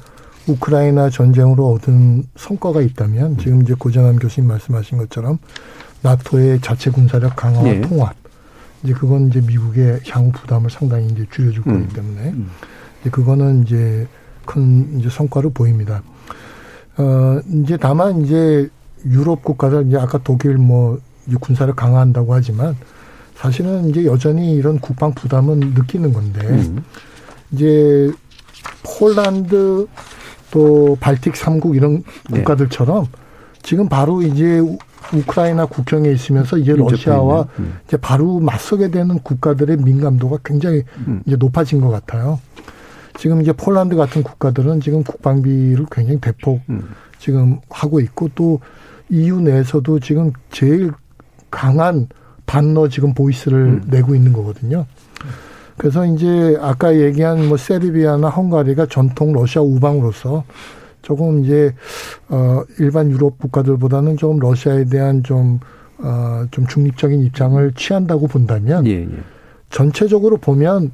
[0.46, 5.38] 우크라이나 전쟁으로 얻은 성과가 있다면 지금 이제 고전함 교수님 말씀하신 것처럼
[6.02, 7.80] 나토의 자체 군사력 강화와 네.
[7.82, 8.14] 통합
[8.82, 11.82] 이제 그건 이제 미국의 향후 부담을 상당히 이제 줄여줄 음.
[11.82, 12.50] 거기 때문에 음.
[13.00, 14.06] 이제 그거는 이제
[14.46, 16.02] 큰 이제 성과를 보입니다.
[16.96, 18.68] 어 이제 다만 이제
[19.06, 20.98] 유럽 국가들 이제 아까 독일 뭐
[21.40, 22.76] 군사를 강화한다고 하지만
[23.34, 26.84] 사실은 이제 여전히 이런 국방 부담은 느끼는 건데 음.
[27.52, 28.10] 이제
[28.82, 29.86] 폴란드
[30.50, 32.38] 또 발틱 3국 이런 네.
[32.38, 33.06] 국가들처럼
[33.62, 34.60] 지금 바로 이제
[35.12, 37.78] 우크라이나 국경에 있으면서 이제 러시아와 음.
[37.86, 41.22] 이제 바로 맞서게 되는 국가들의 민감도가 굉장히 음.
[41.26, 42.40] 이제 높아진 것 같아요.
[43.18, 46.88] 지금 이제 폴란드 같은 국가들은 지금 국방비를 굉장히 대폭 음.
[47.18, 48.60] 지금 하고 있고 또
[49.10, 50.92] EU 내에서도 지금 제일
[51.50, 52.08] 강한
[52.46, 53.82] 반러 지금 보이스를 음.
[53.86, 54.86] 내고 있는 거거든요.
[55.76, 60.44] 그래서 이제 아까 얘기한 뭐 세르비아나 헝가리가 전통 러시아 우방으로서
[61.08, 61.74] 조금 이제
[62.28, 65.58] 어 일반 유럽 국가들보다는 좀 러시아에 대한 좀
[65.96, 69.08] 어, 좀 중립적인 입장을 취한다고 본다면 예, 예.
[69.70, 70.90] 전체적으로 보면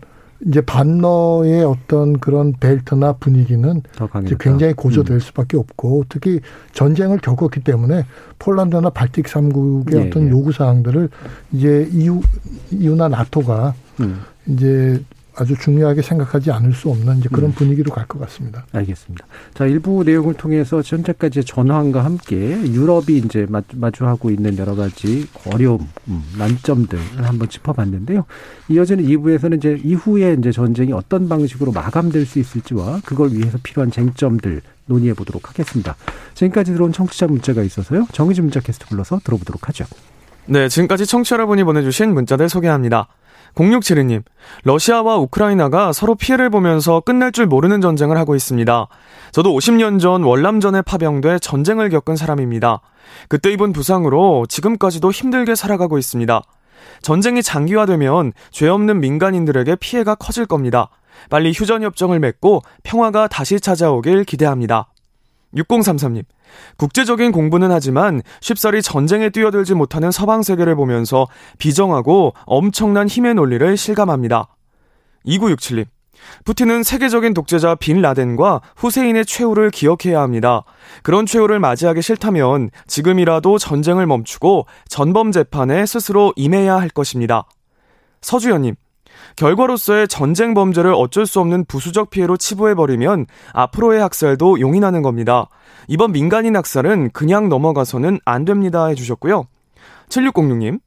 [0.46, 3.82] 이제 반러의 어떤 그런 벨트나 분위기는
[4.24, 5.18] 이제 굉장히 고조될 음.
[5.18, 6.40] 수밖에 없고 특히
[6.72, 8.04] 전쟁을 겪었기 때문에
[8.38, 10.30] 폴란드나 발틱 삼국의 예, 어떤 예.
[10.30, 11.08] 요구 사항들을
[11.52, 12.20] 이제 EU,
[12.70, 14.20] EU나 나토가 음.
[14.46, 15.02] 이제
[15.36, 17.52] 아주 중요하게 생각하지 않을 수 없는 이제 그런 음.
[17.52, 18.66] 분위기로 갈 것 같습니다.
[18.72, 19.26] 알겠습니다.
[19.54, 26.22] 자, 일부 내용을 통해서 현재까지 전황과 함께 유럽이 이제 마주하고 있는 여러 가지 어려움, 음,
[26.38, 28.24] 난점들을 한번 짚어봤는데요.
[28.68, 34.60] 이어지는 2부에서는 이제 이후에 이제 전쟁이 어떤 방식으로 마감될 수 있을지와 그걸 위해서 필요한 쟁점들
[34.86, 35.96] 논의해 보도록 하겠습니다.
[36.34, 38.06] 지금까지 들어온 청취자 문자가 있어서요.
[38.12, 39.86] 정의진 문자 캐스트 불러서 들어보도록 하죠.
[40.46, 43.08] 네, 지금까지 청취자 여러분이 보내주신 문자들 소개합니다.
[43.54, 44.22] 0672님,
[44.64, 48.86] 러시아와 우크라이나가 서로 피해를 보면서 끝날 줄 모르는 전쟁을 하고 있습니다.
[49.32, 52.80] 저도 50년 전 월남전에 파병돼 전쟁을 겪은 사람입니다.
[53.28, 56.42] 그때 입은 부상으로 지금까지도 힘들게 살아가고 있습니다.
[57.02, 60.90] 전쟁이 장기화되면 죄 없는 민간인들에게 피해가 커질 겁니다.
[61.30, 64.88] 빨리 휴전협정을 맺고 평화가 다시 찾아오길 기대합니다.
[65.56, 66.24] 6033님,
[66.76, 71.26] 국제적인 공부는 하지만 쉽사리 전쟁에 뛰어들지 못하는 서방 세계를 보면서
[71.58, 74.48] 비정하고 엄청난 힘의 논리를 실감합니다.
[75.26, 75.86] 2967님.
[76.44, 80.64] 푸틴은 세계적인 독재자 빈 라덴과 후세인의 최후를 기억해야 합니다.
[81.02, 87.46] 그런 최후를 맞이하기 싫다면 지금이라도 전쟁을 멈추고 전범 재판에 스스로 임해야 할 것입니다.
[88.20, 88.76] 서주연님.
[89.36, 95.48] 결과로서의 전쟁 범죄를 어쩔 수 없는 부수적 피해로 치부해버리면 앞으로의 학살도 용인하는 겁니다.
[95.88, 99.46] 이번 민간인 학살은 그냥 넘어가서는 안 됩니다 해주셨고요.
[100.08, 100.80] 7606님,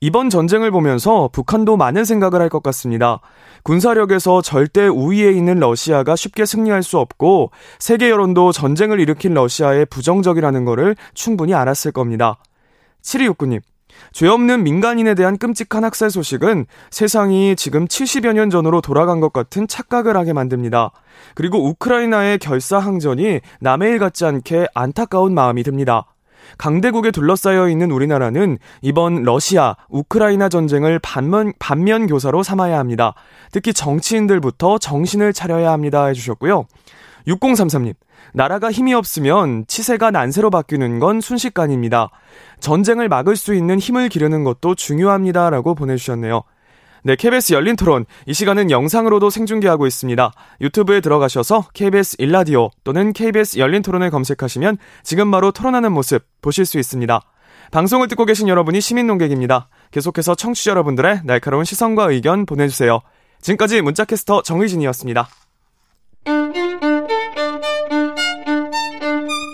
[0.00, 3.20] 이번 전쟁을 보면서 북한도 많은 생각을 할 것 같습니다.
[3.62, 10.64] 군사력에서 절대 우위에 있는 러시아가 쉽게 승리할 수 없고 세계 여론도 전쟁을 일으킨 러시아에 부정적이라는
[10.64, 12.38] 것을 충분히 알았을 겁니다.
[13.02, 13.60] 7269님,
[14.12, 19.68] 죄 없는 민간인에 대한 끔찍한 학살 소식은 세상이 지금 70여 년 전으로 돌아간 것 같은
[19.68, 20.90] 착각을 하게 만듭니다.
[21.34, 26.06] 그리고 우크라이나의 결사항전이 남의 일 같지 않게 안타까운 마음이 듭니다.
[26.58, 33.14] 강대국에 둘러싸여 있는 우리나라는 이번 러시아, 우크라이나 전쟁을 반면, 반면 교사로 삼아야 합니다.
[33.52, 36.06] 특히 정치인들부터 정신을 차려야 합니다.
[36.06, 36.66] 해주셨고요.
[37.26, 37.94] 6033님.
[38.32, 42.10] 나라가 힘이 없으면 치세가 난세로 바뀌는 건 순식간입니다.
[42.60, 46.42] 전쟁을 막을 수 있는 힘을 기르는 것도 중요합니다 라고 보내주셨네요.
[47.04, 48.04] 네, KBS 열린 토론.
[48.26, 50.32] 이 시간은 영상으로도 생중계하고 있습니다.
[50.60, 56.78] 유튜브에 들어가셔서 KBS 일라디오 또는 KBS 열린 토론을 검색하시면 지금 바로 토론하는 모습 보실 수
[56.78, 57.20] 있습니다.
[57.72, 59.68] 방송을 듣고 계신 여러분이 시민 농객입니다.
[59.90, 63.00] 계속해서 청취자 여러분들의 날카로운 시선과 의견 보내주세요.
[63.40, 65.28] 지금까지 문자캐스터 정의진이었습니다.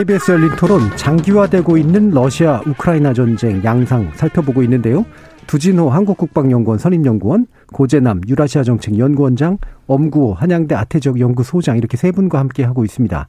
[0.00, 5.04] KBS 열린 토론 장기화되고 있는 러시아 우크라이나 전쟁 양상 살펴보고 있는데요.
[5.46, 12.64] 두진호 한국국방연구원 선임연구원, 고재남 유라시아 정책 연구원장, 엄구호 한양대 아태지역 연구소장 이렇게 세 분과 함께
[12.64, 13.28] 하고 있습니다.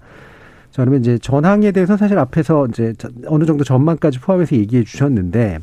[0.72, 2.94] 자, 그러면 이제 전황에 대해서 사실 앞에서 이제
[3.28, 5.60] 어느 정도 전망까지 포함해서 얘기해 주셨는데,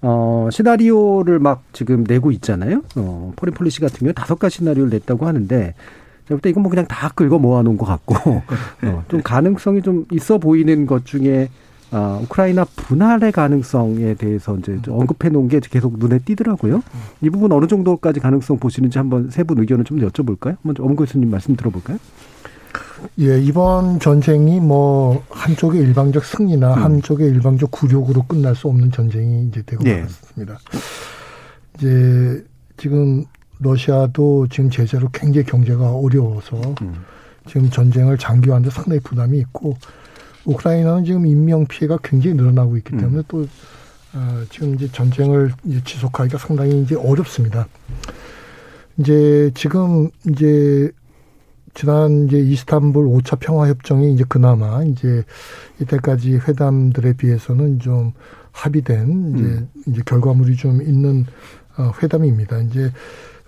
[0.00, 2.82] 어, 시나리오를 막 지금 내고 있잖아요.
[2.96, 5.74] 어, Foreign Policy 같은 경우 다섯 가지 시나리오를 냈다고 하는데,
[6.28, 8.42] 제가 볼때 이건 뭐 그냥 다 긁어 모아놓은 것 같고
[8.84, 11.48] 어, 좀 가능성이 좀 있어 보이는 것 중에
[11.94, 16.82] 아, 우크라이나 분할의 가능성에 대해서 이제 언급해 놓은 게 계속 눈에 띄더라고요.
[17.20, 20.56] 이 부분 어느 정도까지 가능성 보시는지 한번 세 분 의견을 좀 여쭤볼까요?
[20.62, 21.98] 먼저 엄 교수님 말씀 들어볼까요?
[23.20, 26.82] 예, 이번 전쟁이 뭐 한쪽의 일방적 승리나 음.
[26.82, 29.96] 한쪽의 일방적 굴욕으로 끝날 수 없는 전쟁이 이제 되고 예.
[29.96, 30.58] 말았습니다.
[31.76, 32.44] 이제
[32.78, 33.24] 지금
[33.62, 37.04] 러시아도 지금 제재로 굉장히 경제가 어려워서 음.
[37.46, 39.76] 지금 전쟁을 장기화하는데 상당히 부담이 있고
[40.44, 43.22] 우크라이나는 지금 인명 피해가 굉장히 늘어나고 있기 때문에 음.
[43.28, 43.46] 또
[44.14, 47.66] 어, 지금 이제 전쟁을 이제 지속하기가 상당히 이제 어렵습니다.
[48.98, 50.90] 이제 지금 이제
[51.74, 55.24] 지난 이제 이스탄불 5차 평화 협정이 이제 그나마 이제
[55.80, 58.12] 이때까지 회담들에 비해서는 좀
[58.50, 59.68] 합의된 이제 음.
[59.86, 61.24] 이제 결과물이 좀 있는
[61.78, 62.58] 어 회담입니다.
[62.60, 62.92] 이제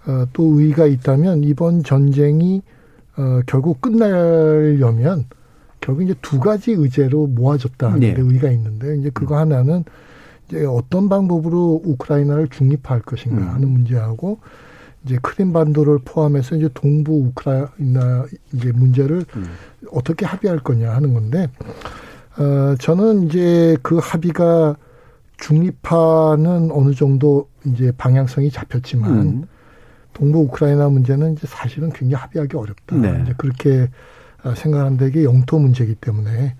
[0.07, 2.63] 어 또 의의가 있다면 이번 전쟁이
[3.17, 5.25] 어 결국 끝나려면
[5.81, 8.15] 결국 이제 두 가지 의제로 모아졌다는 네.
[8.17, 9.41] 의의가 있는데 이제 그거 음.
[9.41, 9.85] 하나는
[10.49, 13.49] 이제 어떤 방법으로 우크라이나를 중립화할 것인가 음.
[13.49, 14.39] 하는 문제하고
[15.05, 19.47] 이제 크림 반도를 포함해서 이제 동부 우크라이나 이제 문제를 음.
[19.93, 21.49] 어떻게 합의할 거냐 하는 건데
[22.39, 24.77] 어 저는 이제 그 합의가
[25.39, 29.45] 중립화는 어느 정도 이제 방향성이 잡혔지만 음.
[30.15, 32.97] 동부 우크라이나 문제는 이제 사실은 굉장히 합의하기 어렵다.
[32.97, 33.21] 네.
[33.23, 33.91] 이제 그렇게
[34.45, 36.55] 어, 생각하는데 이게 영토 문제이기 때문에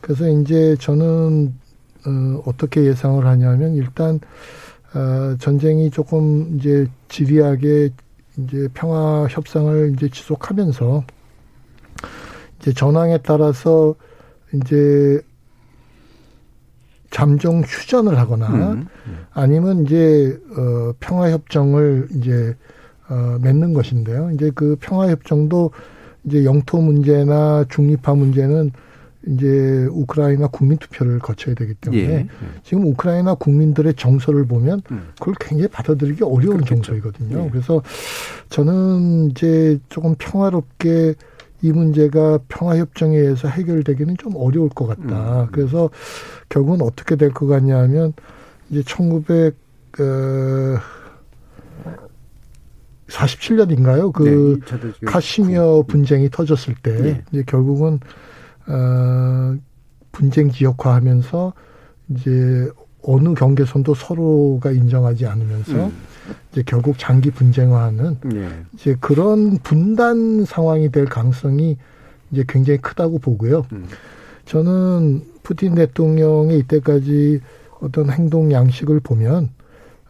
[0.00, 1.54] 그래서 이제 저는
[2.04, 4.20] 어 어떻게 예상을 하냐면 일단
[4.94, 7.90] 어, 전쟁이 조금 이제 지리하게
[8.38, 11.04] 이제 평화 협상을 이제 지속하면서
[12.60, 13.94] 이제 전황에 따라서
[14.52, 15.20] 이제
[17.10, 19.26] 잠정 휴전을 하거나 음, 음.
[19.32, 22.56] 아니면 이제 어 평화 협정을 이제
[23.12, 24.30] 어 맺는 것인데요.
[24.34, 25.70] 이제 그 평화 협정도
[26.24, 28.70] 이제 영토 문제나 중립화 문제는
[29.28, 32.28] 이제 우크라이나 국민 투표를 거쳐야 되기 때문에 예.
[32.64, 35.08] 지금 우크라이나 국민들의 정서를 보면 음.
[35.18, 36.74] 그걸 굉장히 받아들이기 어려운 그렇겠죠.
[36.82, 37.44] 정서이거든요.
[37.44, 37.50] 예.
[37.50, 37.82] 그래서
[38.48, 41.14] 저는 이제 조금 평화롭게
[41.64, 45.42] 이 문제가 평화협정에 의해서 해결되기는 좀 어려울 것 같다.
[45.42, 45.48] 음.
[45.52, 45.90] 그래서
[46.48, 48.14] 결국은 어떻게 될 것 같냐 하면
[48.70, 49.54] 이제 1900,
[50.00, 50.78] 어,
[53.12, 54.12] 47년인가요?
[54.12, 57.24] 그 네, 카시미어 분쟁이 터졌을 때 네.
[57.30, 58.00] 이제 결국은
[58.66, 59.56] 어,
[60.12, 61.52] 분쟁 지역화하면서
[62.10, 62.68] 이제
[63.02, 65.92] 어느 경계선도 서로가 인정하지 않으면서 음.
[66.52, 68.48] 이제 결국 장기 분쟁화하는 네.
[68.74, 71.76] 이제 그런 분단 상황이 될 가능성이
[72.30, 73.66] 이제 굉장히 크다고 보고요.
[73.72, 73.86] 음.
[74.44, 77.40] 저는 푸틴 대통령의 이때까지
[77.80, 79.50] 어떤 행동 양식을 보면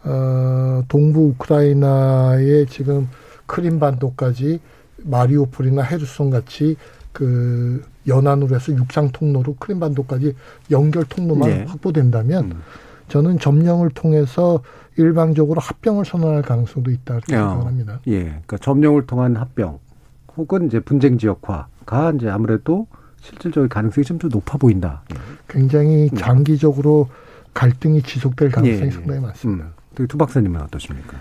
[0.05, 3.09] 어, 동부 우크라이나의 지금
[3.47, 4.61] 크림 반도까지
[5.05, 6.77] 마리오폴이나 헤르손 같이
[7.13, 10.35] 그 연안으로 해서 육상 통로로 크림 반도까지
[10.71, 11.65] 연결 통로만 네.
[11.65, 12.63] 확보된다면 음.
[13.09, 14.63] 저는 점령을 통해서
[14.97, 18.01] 일방적으로 합병을 선언할 가능성도 있다 이렇게 생각합니다.
[18.09, 19.79] 예, 그러니까 점령을 통한 합병
[20.37, 22.87] 혹은 이제 분쟁 지역화가 이제 아무래도
[23.21, 25.03] 실질적인 가능성이 좀 더 높아 보인다.
[25.49, 26.17] 굉장히 음.
[26.17, 27.09] 장기적으로
[27.55, 28.91] 갈등이 지속될 가능성이 예.
[28.91, 29.65] 상당히 많습니다.
[29.67, 29.73] 음.
[29.95, 31.19] 두 박사님은 어떠십니까?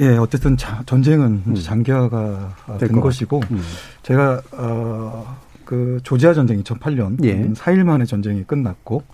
[0.00, 1.54] 예, 어쨌든 자, 전쟁은 음.
[1.54, 3.62] 장기화가 된 것이고 음.
[4.02, 7.48] 제가 어, 그 조지아 전쟁 2008년 예.
[7.52, 9.04] 4일 만에 전쟁이 끝났고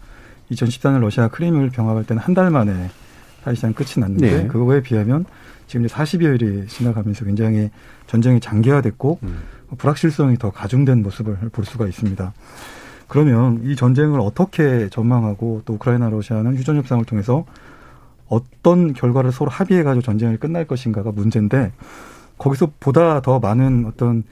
[0.50, 2.90] 2014년 러시아 크림을 병합할 때는 한 달 만에
[3.44, 4.46] 사실상 끝이 났는데 네.
[4.46, 5.24] 그거에 비하면
[5.66, 7.70] 지금 이제 40여일이 지나가면서 굉장히
[8.06, 9.38] 전쟁이 장기화됐고 음.
[9.78, 12.32] 불확실성이 더 가중된 모습을 볼 수가 있습니다.
[13.06, 17.44] 그러면 이 전쟁을 어떻게 전망하고 또 우크라이나 러시아는 휴전 협상을 통해서
[18.30, 21.72] 어떤 결과를 서로 합의해가지고 전쟁을 끝날 것인가가 문제인데
[22.38, 24.24] 거기서 보다 더 많은 어떤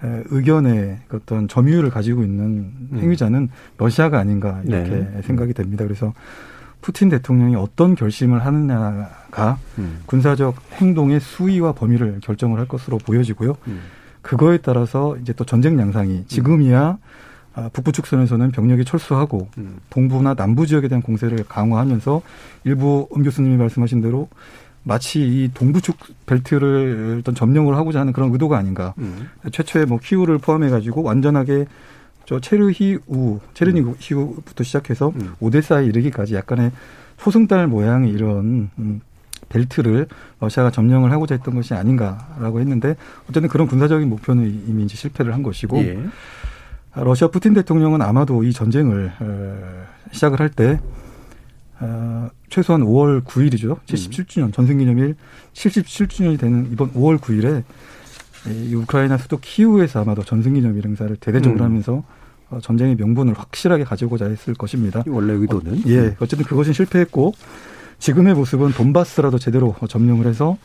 [0.00, 2.44] 의견의 어떤 점유율을 가지고 있는
[2.92, 2.98] 음.
[3.00, 5.22] 행위자는 러시아가 아닌가 이렇게 네.
[5.22, 5.84] 생각이 됩니다.
[5.84, 6.12] 그래서
[6.80, 10.00] 푸틴 대통령이 어떤 결심을 하느냐가 음.
[10.06, 13.56] 군사적 행동의 수위와 범위를 결정을 할 것으로 보여지고요.
[13.66, 13.80] 음.
[14.22, 16.98] 그거에 따라서 이제 또 전쟁 양상이 지금이야 아,
[17.72, 19.78] 북부 축선에서는 병력이 철수하고 음.
[19.90, 22.22] 동부나 남부 지역에 대한 공세를 강화하면서
[22.64, 24.28] 일부 음 교수님이 말씀하신 대로
[24.84, 25.96] 마치 이 동부축
[26.26, 28.94] 벨트를 일단 점령을 하고자 하는 그런 의도가 아닌가.
[28.98, 29.28] 음.
[29.52, 31.66] 최초에 뭐 키우를 포함해 가지고 완전하게
[32.24, 35.34] 저 체르히우, 체르니히우부터 시작해서 음.
[35.40, 36.72] 오데사에 이르기까지 약간의
[37.18, 39.00] 소승달 모양의 이런 음,
[39.48, 40.06] 벨트를
[40.40, 42.96] 러시아가 점령을 하고자 했던 것이 아닌가라고 했는데
[43.28, 45.98] 어쨌든 그런 군사적인 목표는 이미 이제 실패를 한 것이고 예.
[47.04, 49.12] 러시아 푸틴 대통령은 아마도 이 전쟁을
[50.12, 50.80] 시작을 할때
[51.80, 53.78] 어, 최소한 5월 9일이죠.
[53.86, 55.14] 77주년 전승기념일
[55.52, 57.62] 77주년이 되는 이번 5월 9일에
[58.68, 61.64] 이 우크라이나 수도 키우에서 아마도 전승기념일 행사를 대대적으로 음.
[61.64, 62.02] 하면서
[62.50, 65.04] 어, 전쟁의 명분을 확실하게 가지고자 했을 것입니다.
[65.06, 65.72] 원래 의도는?
[65.72, 66.16] 어, 예.
[66.18, 67.34] 어쨌든 그것은 실패했고
[67.98, 70.56] 지금의 모습은 돈바스라도 제대로 점령을 해서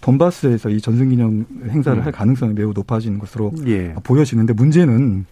[0.00, 2.04] 돈바스에서 이 전승기념 행사를 음.
[2.04, 3.94] 할 가능성이 매우 높아지는 것으로 예.
[4.02, 5.26] 보여지는데 문제는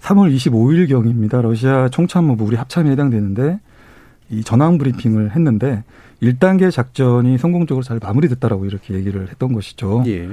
[0.00, 1.42] 3월 25일경입니다.
[1.42, 3.60] 러시아 총참모부 우리 합참에 해당되는데
[4.30, 5.84] 이 전황 브리핑을 했는데
[6.22, 10.04] 1단계 작전이 성공적으로 잘 마무리됐다라고 이렇게 얘기를 했던 것이죠.
[10.06, 10.28] 예.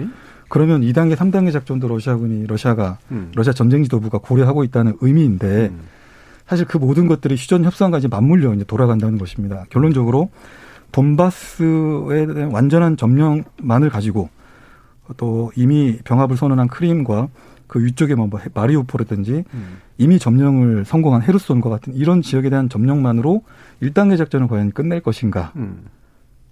[0.49, 3.31] 그러면 2단계, 3단계 작전도 러시아군이 러시아가 음.
[3.35, 5.79] 러시아 전쟁 지도부가 고려하고 있다는 의미인데 음.
[6.45, 7.65] 사실 그 모든 것들이 휴전
[7.97, 9.65] 이제 맞물려 이제 돌아간다는 것입니다.
[9.69, 10.29] 결론적으로
[10.93, 14.29] 돈바스에 대한 완전한 점령만을 가지고
[15.17, 17.27] 또 이미 병합을 선언한 크림과
[17.67, 19.77] 그 위쪽에 뭐, 뭐 마리우폴이든지 음.
[19.97, 23.43] 이미 점령을 성공한 헤르손과 같은 이런 지역에 대한 점령만으로
[23.81, 25.51] 1단계 작전을 과연 끝낼 것인가.
[25.55, 25.85] 음.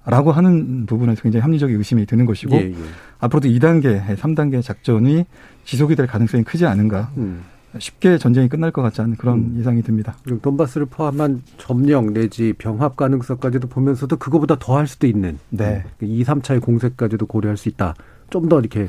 [0.08, 2.76] 라고 하는 부분에서 굉장히 합리적인 의심이 드는 것이고 예, 예.
[3.20, 5.26] 앞으로도 2단계, 3단계 작전이
[5.64, 7.12] 지속이 될 가능성이 크지 않은가.
[7.18, 7.44] 음.
[7.80, 9.56] 쉽게 전쟁이 끝날 것 같지 않은 그런 음.
[9.60, 10.16] 예상이 듭니다.
[10.42, 15.84] 돈바스를 포함한 점령 내지 병합 가능성까지도 보면서도 그거보다 더 할 수도 있는 네.
[16.00, 17.96] 2, 3차의 공세까지도 고려할 수 있다.
[18.30, 18.88] 좀 더 이렇게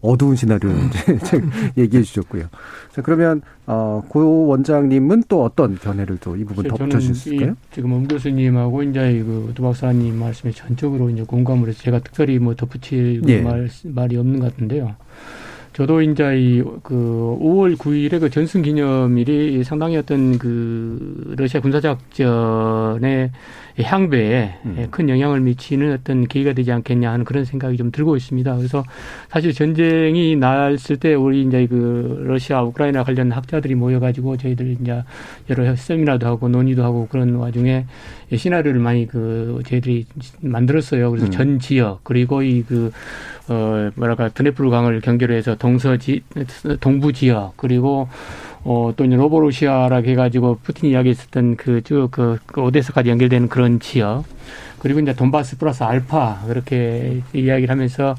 [0.00, 0.90] 어두운 시나리오 음.
[1.76, 2.44] 얘기해 주셨고요.
[2.92, 7.56] 자, 그러면 어, 고 원장님은 또 어떤 견해를 또 이 부분 덧붙여 주실까요?
[7.72, 13.22] 지금 엄 교수님하고 이제 그두 박사님 말씀에 전적으로 이제 공감을 해서 제가 특별히 뭐 덧붙일
[13.28, 13.40] 예.
[13.40, 14.94] 말, 말이 없는 것 같은데요.
[15.72, 23.30] 저도 이제 이그 5월 9일에 그 전승 기념일이 상당히 어떤 그 러시아 군사작전의
[23.82, 24.88] 향배에 음.
[24.90, 28.56] 큰 영향을 미치는 어떤 계기가 되지 않겠냐 하는 그런 생각이 좀 들고 있습니다.
[28.56, 28.84] 그래서
[29.28, 35.02] 사실 전쟁이 났을 때 우리 이제 그 러시아 우크라이나 관련 학자들이 모여가지고 저희들 이제
[35.50, 37.86] 여러 세미나도 하고 논의도 하고 그런 와중에
[38.34, 40.06] 시나리오를 많이 그 저희들이
[40.40, 41.10] 만들었어요.
[41.10, 41.30] 그래서 음.
[41.30, 42.90] 전 지역 그리고 이 그
[43.50, 46.22] 어 뭐랄까 드네프르 강을 경계로 해서 동서지
[46.80, 48.06] 동부 지역 그리고
[48.64, 54.24] 어, 또 이제 로보루시아라고 해가지고 푸틴이 이야기했었던 그, 쭉, 그, 그 오데스까지 연결되는 그런 지역.
[54.78, 58.14] 그리고 이제 돈바스 플러스 알파, 그렇게 이야기를 하면서,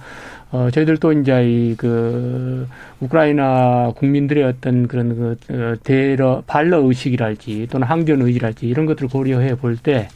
[0.52, 2.68] 어, 저희들도 이제 이, 그,
[3.00, 9.56] 우크라이나 국민들의 어떤 그런 그, 어, 대러, 반러 의식이랄지 또는 항전 의지랄지 이런 것들을 고려해
[9.56, 10.08] 볼 때,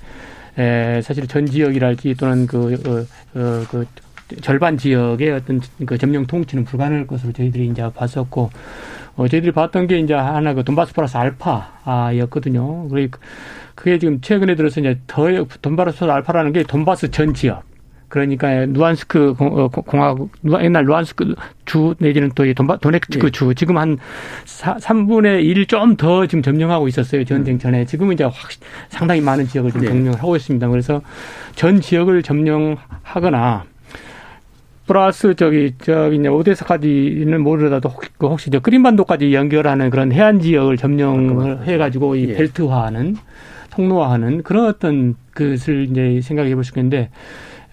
[0.58, 3.86] 에, 사실 전 지역이랄지 또는 그, 어, 어, 그,
[4.42, 8.50] 절반 지역의 어떤 그 점령 통치는 불가능할 것으로 저희들이 이제 봤었고,
[9.16, 12.88] 어, 저희들이 봤던 게 이제 하나 그 돈바스 플러스 알파였거든요.
[12.90, 13.08] 그래
[13.76, 15.28] 그게 지금 최근에 들어서 이제 더
[15.62, 17.64] 돈바스 플러스 알파라는 게 돈바스 전 지역.
[18.14, 20.30] 그러니까 누안스크 어, 공화국
[20.62, 21.34] 옛날 루안스크
[21.66, 23.32] 주 내지는 또 돈바 도네츠크 예.
[23.32, 23.98] 주 지금 한
[24.46, 28.34] 3분의 1 좀 더 지금 점령하고 있었어요 전쟁 전에 지금은 이제 확
[28.90, 29.90] 상당히 많은 지역을 지금 예.
[29.90, 30.68] 점령을 하고 있습니다.
[30.68, 31.02] 그래서
[31.56, 33.64] 전 지역을 점령하거나
[34.86, 40.78] 플러스 저기 저기 이제 오데사까지는 모르더라도 혹시, 그 혹시 저 크림반도까지 연결하는 그런 해안 지역을
[40.78, 42.34] 점령을 해가지고 이 예.
[42.36, 43.16] 벨트화하는
[43.72, 47.10] 통로화하는 그런 어떤 것을 이제 생각해 볼 수 있겠는데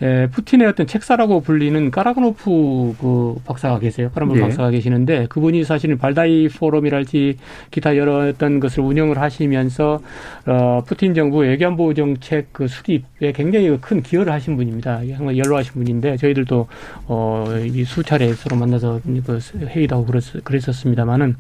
[0.03, 4.11] 에, 푸틴의 어떤 책사라고 불리는 까라그노프 그 박사가 계세요.
[4.15, 4.45] 까라그노프 네.
[4.47, 7.37] 박사가 계시는데 그분이 사실은 발다이 포럼이랄지
[7.71, 10.01] 기타 여러 어떤 것을 운영을 하시면서
[10.47, 15.01] 어, 푸틴 정부 외교안보 정책 그 수립에 굉장히 큰 기여를 하신 분입니다.
[15.17, 16.67] 정말 연로하신 분인데 저희들도
[17.07, 21.37] 어, 이 수차례 서로 만나서 그 회의도 하고 그랬, 그랬었습니다만은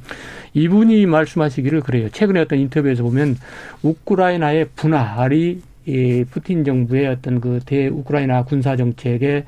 [0.54, 2.08] 이분이 말씀하시기를 그래요.
[2.10, 3.36] 최근에 어떤 인터뷰에서 보면
[3.82, 9.44] 우크라이나의 분할이 이 푸틴 정부의 어떤 그 대 우크라이나 군사 정책의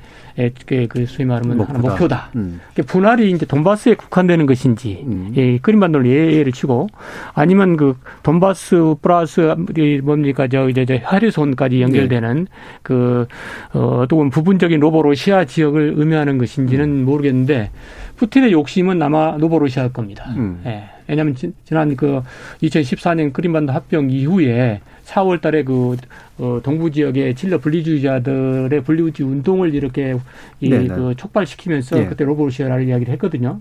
[0.65, 1.79] 그, 그 소위 말하면 목표다.
[1.79, 2.29] 목표다.
[2.35, 2.61] 음.
[2.85, 5.33] 분할이 이제 돈바스에 국한되는 것인지 음.
[5.35, 6.87] 예, 크림반도를 예를 치고
[7.33, 9.55] 아니면 그 돈바스 플러스
[10.03, 12.51] 뭡니까 저 이제 저 헤르손까지 연결되는 네.
[12.81, 13.27] 그
[13.73, 17.05] 어, 또 부분적인 로보로시아 지역을 의미하는 것인지는 음.
[17.05, 17.71] 모르겠는데
[18.15, 20.25] 푸틴의 욕심은 아마 노보로시아일 겁니다.
[20.37, 20.61] 음.
[20.65, 20.83] 예.
[21.07, 21.35] 왜냐하면
[21.65, 22.21] 지난 그
[22.61, 25.97] 2014년 크림반도 합병 이후에 4월 달에 그,
[26.37, 30.15] 어, 동부 지역의 칠러 분리주의자들의 분리주의 운동을 이렇게
[30.59, 30.87] 이, 네, 네.
[30.87, 32.05] 그 촉발시키면서 네.
[32.07, 33.59] 그때 로보르시아라는 이야기를 했거든요.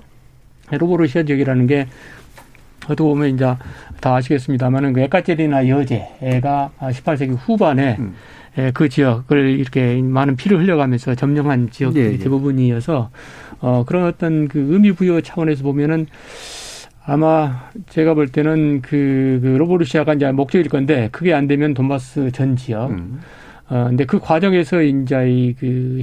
[0.70, 1.86] 로보르시아 지역이라는 게
[2.84, 3.44] 어떻게 보면 이제
[4.00, 8.14] 다 아시겠습니다만은 그 에카제리나 여제가 18세기 후반에 음.
[8.74, 12.18] 그 지역을 이렇게 많은 피를 흘려가면서 점령한 지역들이 네, 네.
[12.18, 13.10] 대부분이어서
[13.60, 16.06] 어 그런 어떤 그 의미 부여 차원에서 보면은
[17.04, 22.56] 아마 제가 볼 때는 그, 그 로보루시아가 이제 목적일 건데 그게 안 되면 돈바스 전
[22.56, 22.90] 지역.
[22.90, 23.20] 음.
[23.68, 26.02] 어, 근데 그 과정에서 이제 이, 그,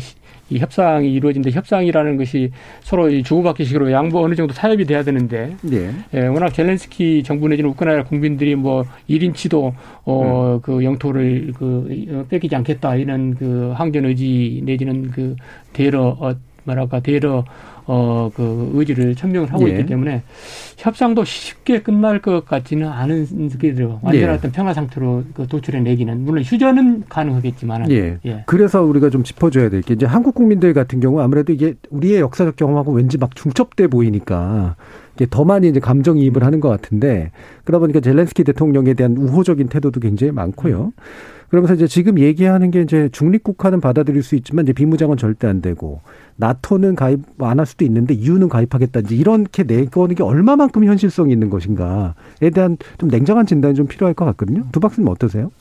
[0.50, 5.92] 이 협상이 이루어진데 협상이라는 것이 서로 이 주고받기식으로 양보 어느 정도 타협이 돼야 되는데 네.
[6.16, 9.74] 예, 워낙 젤렌스키 정부 내지는 우크라이나 국민들이 뭐 1인치도
[10.06, 10.62] 어, 음.
[10.62, 15.36] 그 영토를 그 어, 뺏기지 않겠다 이런 그 항전 의지 내지는 그
[15.72, 16.34] 대러 어,
[16.64, 17.46] 뭐랄까 대러
[17.92, 19.72] 어, 그 의지를 천명을 하고 예.
[19.72, 20.22] 있기 때문에
[20.78, 24.38] 협상도 쉽게 끝날 것 같지는 않은 게 들어 완전한 예.
[24.38, 28.20] 어떤 평화 상태로 그 도출해 내기는 물론 휴전은 가능하겠지만 예.
[28.28, 28.44] 예.
[28.46, 32.58] 그래서 우리가 좀 짚어줘야 될 게 이제 한국 국민들 같은 경우 아무래도 이게 우리의 역사적
[32.58, 34.76] 경험하고 왠지 막 중첩돼 보이니까
[35.16, 37.32] 이게 더 많이 이제 감정이입을 하는 것 같은데
[37.64, 40.94] 그러다 보니까 젤렌스키 대통령에 대한 우호적인 태도도 굉장히 많고요.
[40.96, 41.40] 음.
[41.50, 46.02] 그러면서 이제 지금 얘기하는 게 이제 중립국화는 받아들일 수 있지만 이제 비무장은 절대 안 되고
[46.40, 51.50] 나토는 가입 안 할 수도 있는데 이유는 가입하겠다 이제 이렇게 내거는 게 얼마만큼 현실성이 있는
[51.50, 54.66] 것인가에 대한 좀 냉정한 진단이 좀 필요할 것 같거든요.
[54.72, 55.52] 두 박사님 어떠세요?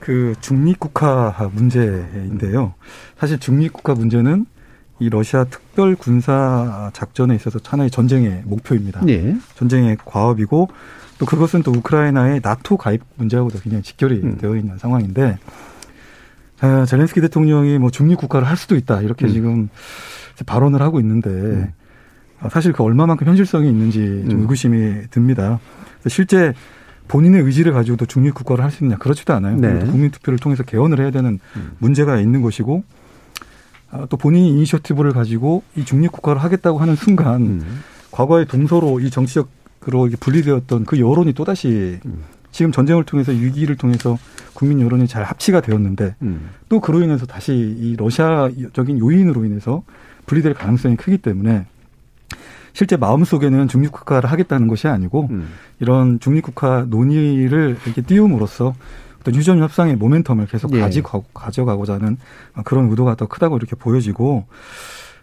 [0.00, 2.74] 그 중립국화 문제인데요.
[3.18, 4.46] 사실 중립국화 문제는
[4.98, 9.00] 이 러시아 특별 군사 작전에 있어서 하나의 전쟁의 목표입니다.
[9.04, 9.36] 네.
[9.54, 10.68] 전쟁의 과업이고
[11.18, 14.38] 또 그것은 또 우크라이나의 나토 가입 문제하고도 굉장히 직결이 음.
[14.38, 15.38] 되어 있는 상황인데
[16.60, 19.32] 아, 젤렌스키 대통령이 뭐 중립 국가를 할 수도 있다 이렇게 음.
[19.32, 19.68] 지금
[20.46, 21.72] 발언을 하고 있는데 음.
[22.50, 24.40] 사실 그 얼마만큼 현실성이 있는지 좀 음.
[24.42, 25.60] 의구심이 듭니다.
[26.06, 26.54] 실제
[27.08, 29.56] 본인의 의지를 가지고도 중립 국가를 할 수 있느냐 그렇지도 않아요.
[29.56, 29.78] 네.
[29.80, 31.72] 국민 투표를 통해서 개헌을 해야 되는 음.
[31.78, 32.84] 문제가 있는 것이고
[33.90, 37.80] 아, 또 본인이 이니셔티브를 가지고 이 중립 국가를 하겠다고 하는 순간 음.
[38.12, 39.48] 과거의 동서로 이 정치적
[39.80, 42.22] 그로 분리되었던 그 여론이 또다시 음.
[42.50, 44.18] 지금 전쟁을 통해서 위기를 통해서
[44.54, 46.50] 국민 여론이 잘 합치가 되었는데 음.
[46.68, 49.82] 또 그로 인해서 다시 이 러시아적인 요인으로 인해서
[50.26, 51.66] 분리될 가능성이 크기 때문에
[52.72, 55.48] 실제 마음속에는 중립국가를 하겠다는 것이 아니고 음.
[55.80, 58.74] 이런 중립국가 논의를 이렇게 띄움으로써
[59.20, 60.80] 어떤 유전 협상의 모멘텀을 계속 예.
[60.80, 62.16] 가지고 가져가고자 하는
[62.64, 64.46] 그런 의도가 더 크다고 이렇게 보여지고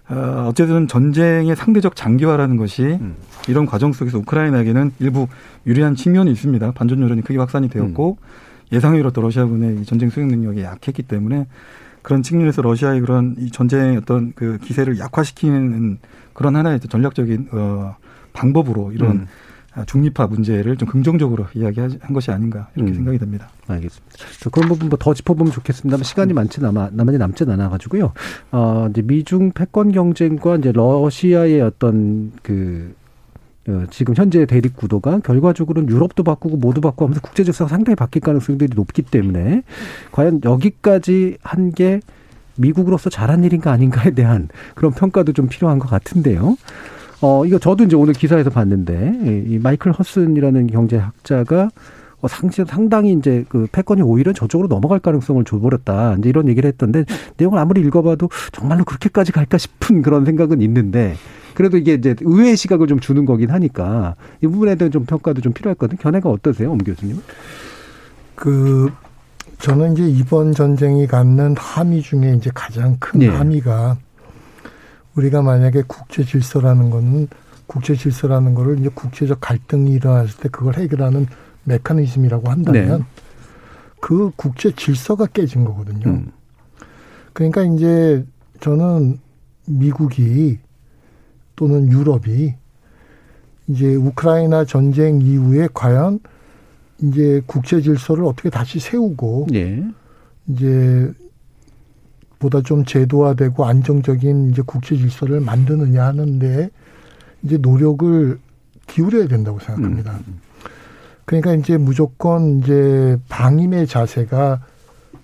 [0.10, 3.16] 어, 어쨌든 전쟁의 상대적 장기화라는 것이 음.
[3.47, 5.28] 이런 과정 속에서 우크라이나에게는 일부
[5.66, 6.72] 유리한 측면이 있습니다.
[6.72, 8.28] 반전 여론이 크게 확산이 되었고 음.
[8.72, 11.47] 예상외로 또 러시아군의 전쟁 수행 능력이 약했기 때문에
[12.01, 15.99] 그런 측면에서 러시아의 그런 이 전쟁의 어떤 그 기세를 약화시키는
[16.34, 17.95] 그런 하나의 전략적인 어
[18.34, 19.28] 방법으로 이런 음.
[19.78, 22.95] 아, 중립화 문제를 좀 긍정적으로 이야기한 것이 아닌가 이렇게 음.
[22.95, 23.49] 생각이 됩니다.
[23.67, 24.15] 알겠습니다.
[24.51, 26.36] 그런 부분 뭐더 짚어보면 좋겠습니다만 시간이 음.
[26.36, 28.11] 많지 남아 남아지 남진 않아 가지고요.
[28.51, 32.95] 어 이제 미중 패권 경쟁과 이제 러시아의 어떤 그
[33.67, 38.21] 어, 지금 현재 대립 구도가 결과적으로는 유럽도 바꾸고 모두 바꾸고 하면서 국제 질서가 상당히 바뀔
[38.21, 39.63] 가능성들이 높기 때문에
[40.11, 41.99] 과연 여기까지 한 게
[42.57, 46.57] 미국으로서 잘한 일인가 아닌가에 대한 그런 평가도 좀 필요한 것 같은데요.
[47.22, 51.70] 어, 이거 저도 이제 오늘 기사에서 봤는데, 이 마이클 허슨이라는 경제학자가
[52.20, 56.15] 어, 상당히 이제 그 패권이 오히려 저쪽으로 넘어갈 가능성을 줘버렸다.
[56.20, 57.05] 이제 이런 얘기를 했던데,
[57.38, 61.15] 내용을 아무리 읽어봐도 정말로 그렇게까지 갈까 싶은 그런 생각은 있는데,
[61.53, 65.53] 그래도 이게 이제 의외의 시각을 좀 주는 거긴 하니까, 이 부분에 대한 좀 평가도 좀
[65.53, 65.99] 필요했거든요.
[65.99, 67.22] 견해가 어떠세요, 엄 교수님?
[68.36, 68.91] 그,
[69.59, 73.28] 저는 이제 이번 전쟁이 갖는 함의 중에 이제 가장 큰 네.
[73.28, 73.97] 함의가
[75.18, 77.28] 우리가 만약에 국제 질서라는 거는
[77.65, 81.26] 국제 질서라는 거를 이제 국제적 갈등이 일어났을 때 그걸 해결하는
[81.65, 83.05] 메커니즘이라고 한다면 네.
[83.99, 86.09] 그 국제 질서가 깨진 거거든요.
[86.09, 86.32] 음.
[87.34, 88.24] 그러니까 이제
[88.61, 89.20] 저는
[89.65, 90.59] 미국이
[91.55, 92.53] 또는 유럽이
[93.68, 96.20] 이제 우크라이나 전쟁 이후에 과연
[97.01, 99.84] 이제 국제 질서를 어떻게 다시 세우고 네.
[100.47, 101.11] 이제
[102.39, 106.69] 보다 좀 제도화되고 안정적인 이제 국제 질서를 만드느냐 하는데
[107.43, 108.39] 이제 노력을
[108.88, 110.13] 기울여야 된다고 생각합니다.
[110.13, 110.39] 음, 음.
[111.25, 114.61] 그러니까 이제 무조건 이제 방임의 자세가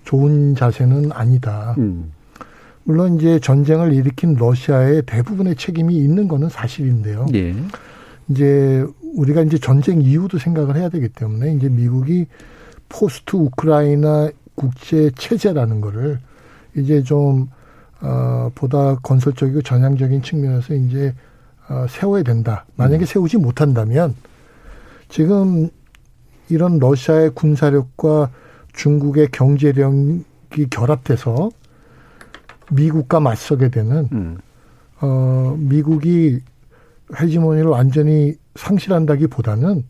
[0.04, 1.74] 좋은 자세는 아니다.
[1.78, 2.12] 음.
[2.84, 7.26] 물론 이제 전쟁을 일으킨 러시아의 대부분의 책임이 있는 거는 사실인데요.
[7.34, 7.54] 예.
[8.28, 8.84] 이제
[9.16, 12.26] 우리가 이제 전쟁 이후도 생각을 해야 되기 때문에 이제 미국이
[12.90, 16.18] 포스트 우크라이나 국제 체제라는 거를
[16.76, 17.48] 이제 좀,
[18.00, 21.14] 어, 보다 건설적이고 전향적인 측면에서 이제,
[21.68, 22.64] 어, 세워야 된다.
[22.76, 23.06] 만약에 음.
[23.06, 24.14] 세우지 못한다면
[25.08, 25.68] 지금
[26.48, 28.30] 이런 러시아의 군사력과
[28.74, 31.50] 중국의 경제력이 결합돼서
[32.70, 34.38] 미국과 맞서게 되는, 음.
[35.00, 36.40] 어, 미국이
[37.18, 39.84] 헤지모니를 완전히 상실한다기 보다는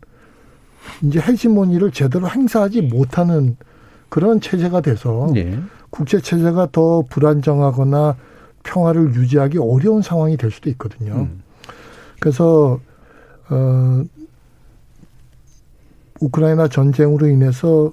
[1.03, 3.57] 이제 헤지모니를 제대로 행사하지 못하는
[4.09, 5.59] 그런 체제가 돼서 네.
[5.89, 8.17] 국제 체제가 더 불안정하거나
[8.63, 11.13] 평화를 유지하기 어려운 상황이 될 수도 있거든요.
[11.13, 11.43] 음.
[12.19, 12.79] 그래서
[13.49, 14.03] 어
[16.19, 17.91] 우크라이나 전쟁으로 인해서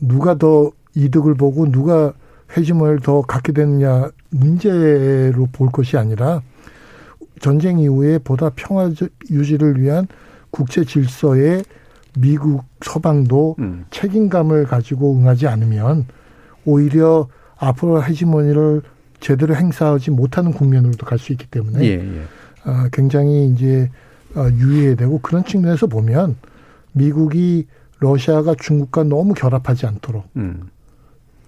[0.00, 2.12] 누가 더 이득을 보고 누가
[2.56, 6.42] 회심을 더 갖게 되느냐 문제로 볼 것이 아니라
[7.40, 8.90] 전쟁 이후에 보다 평화
[9.30, 10.06] 유지를 위한
[10.50, 11.62] 국제 질서에
[12.18, 13.86] 미국 서방도 음.
[13.90, 16.06] 책임감을 가지고 응하지 않으면
[16.64, 18.82] 오히려 앞으로 헤지모니를
[19.20, 22.22] 제대로 행사하지 못하는 국면으로도 갈 수 있기 때문에 예, 예.
[22.64, 23.90] 어, 굉장히 이제
[24.34, 26.36] 어, 유의해야 되고 그런 측면에서 보면
[26.92, 27.66] 미국이
[28.00, 30.68] 러시아가 중국과 너무 결합하지 않도록 음.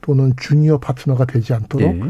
[0.01, 2.03] 또는 주니어 파트너가 되지 않도록 예.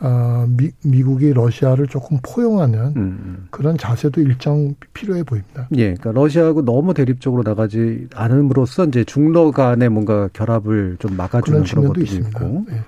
[0.00, 3.46] 어, 미, 미국이 러시아를 조금 포용하는 음, 음.
[3.50, 5.68] 그런 자세도 일정 필요해 보입니다.
[5.74, 11.70] 예, 그러니까 러시아하고 너무 대립적으로 나가지 않음으로써 이제 중러 간의 뭔가 결합을 좀 막아주는 그런,
[11.70, 12.28] 그런 것도 있습니다.
[12.28, 12.80] 있고 네.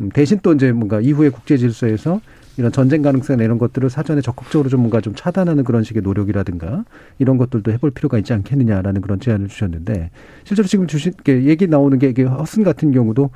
[0.00, 2.20] 음, 대신 또 이제 뭔가 이후의 국제 질서에서
[2.56, 6.84] 이런 전쟁 가능성이나 이런 것들을 사전에 적극적으로 좀 뭔가 좀 차단하는 그런 식의 노력이라든가
[7.18, 10.10] 이런 것들도 해볼 필요가 있지 않겠느냐라는 그런 제안을 주셨는데
[10.44, 13.30] 실제로 지금 주신 얘기 나오는 게 이게 허슨 같은 경우도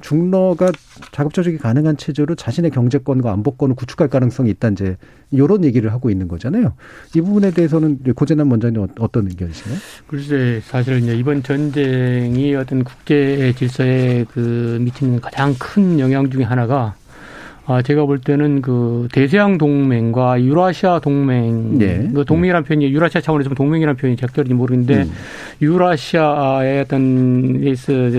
[0.00, 0.72] 중러가
[1.12, 4.96] 자급 조직이 가능한 체제로 자신의 경제권과 안보권을 구축할 가능성이 있다 이제
[5.30, 6.74] 이런 얘기를 하고 있는 거잖아요.
[7.14, 9.76] 이 부분에 대해서는 고재남 원장님 어떤 의견이세요?
[10.06, 16.94] 글쎄 사실 이제 이번 전쟁이 어떤 국제 질서에 그 미치는 가장 큰 영향 중의 하나가
[17.70, 22.10] 아, 제가 볼 때는 그 대서양 동맹과 유라시아 동맹, 네.
[22.14, 25.12] 그 동맹이라는 표현이 유라시아 차원에서 동맹이라는 표현이 적절한지 모르겠는데 음.
[25.60, 27.62] 유라시아의 어떤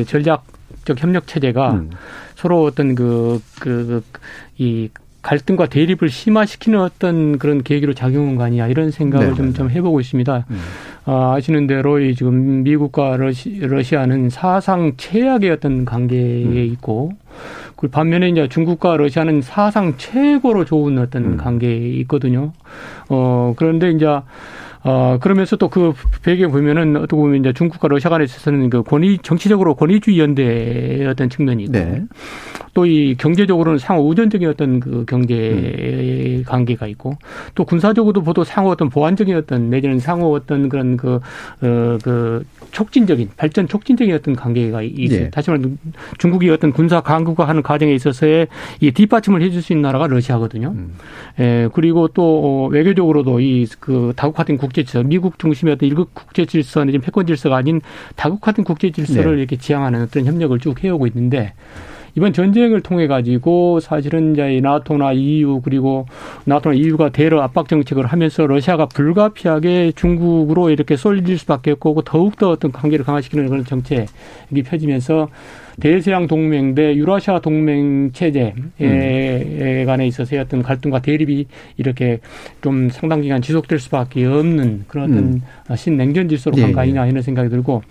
[0.06, 0.44] 전략
[0.86, 1.90] 적 협력 체제가 음.
[2.36, 4.20] 서로 어떤 그, 그, 그,
[4.58, 4.90] 이
[5.22, 9.36] 갈등과 대립을 심화시키는 어떤 그런 계기로 작용한 거 아니냐 이런 생각을 네.
[9.36, 10.46] 좀, 좀 해보고 있습니다.
[10.50, 10.60] 음.
[11.06, 16.58] 아, 아시는 대로 이 지금 미국과 러시, 러시아는 사상 최악의 어떤 관계에 음.
[16.72, 17.12] 있고
[17.76, 21.38] 그 반면에 이제 중국과 러시아는 사상 최고로 좋은 어떤 음.
[21.38, 22.54] 관계에 있거든요.
[23.10, 24.06] 어, 그런데 이제
[24.84, 29.20] 어, 그러면서 또 그 배경 보면은 어떻게 보면 이제 중국과 러시아 간에 있어서는 그 권위,
[29.20, 32.04] 정치적으로 권위주의 연대의 어떤 측면이 있고 네.
[32.80, 36.44] 또 이 경제적으로는 상호 우전적인 어떤 그 경제 음.
[36.48, 37.18] 관계가 있고
[37.56, 41.20] 또 군사적으로도 보도 상호 어떤 보완적인 어떤 내지는 상호 어떤 그런 그,
[41.62, 45.20] 어, 그 촉진적인 발전 촉진적인 어떤 관계가 있어요.
[45.26, 45.30] 네.
[45.30, 45.78] 다시 말하면
[46.18, 48.48] 중국이 어떤 군사 강국화하는 과정에 있어서의
[48.80, 50.70] 이 뒷받침을 해줄 수 있는 나라가 러시아거든요.
[50.70, 50.94] 음.
[51.40, 56.46] 예, 그리고 또 어, 외교적으로도 이 그 다국화된 국제 질서, 미국 중심의 어떤 일국 국제
[56.46, 57.82] 질서 내지 패권 질서가 아닌
[58.16, 59.40] 다국화된 국제 질서를 네.
[59.40, 61.54] 이렇게 지향하는 어떤 협력을 쭉 해오고 있는데
[62.16, 66.06] 이번 전쟁을 통해 가지고 사실은 이제 이 나토나 EU 그리고
[66.46, 72.72] 나토나 EU가 대러 압박 정책을 하면서 러시아가 불가피하게 중국으로 이렇게 쏠릴 수밖에 없고 더욱더 어떤
[72.72, 75.30] 관계를 강화시키는 그런 정책이 펴지면서
[75.80, 79.84] 대서양 동맹 대 유라시아 동맹 체제에 음.
[79.86, 81.46] 관해 있어서의 어떤 갈등과 대립이
[81.78, 82.20] 이렇게
[82.62, 85.42] 좀 상당 기간 지속될 수밖에 없는 그런 음.
[85.76, 87.82] 신냉전 질서로 간거 아니냐 이런 생각이 들고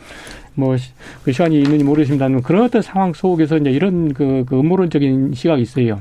[0.58, 0.76] 뭐
[1.24, 6.00] 그 시간이 있는지 모르겠습니다만 그런 어떤 상황 속에서 이제 이런 그, 그 음모론적인 시각이 있어요.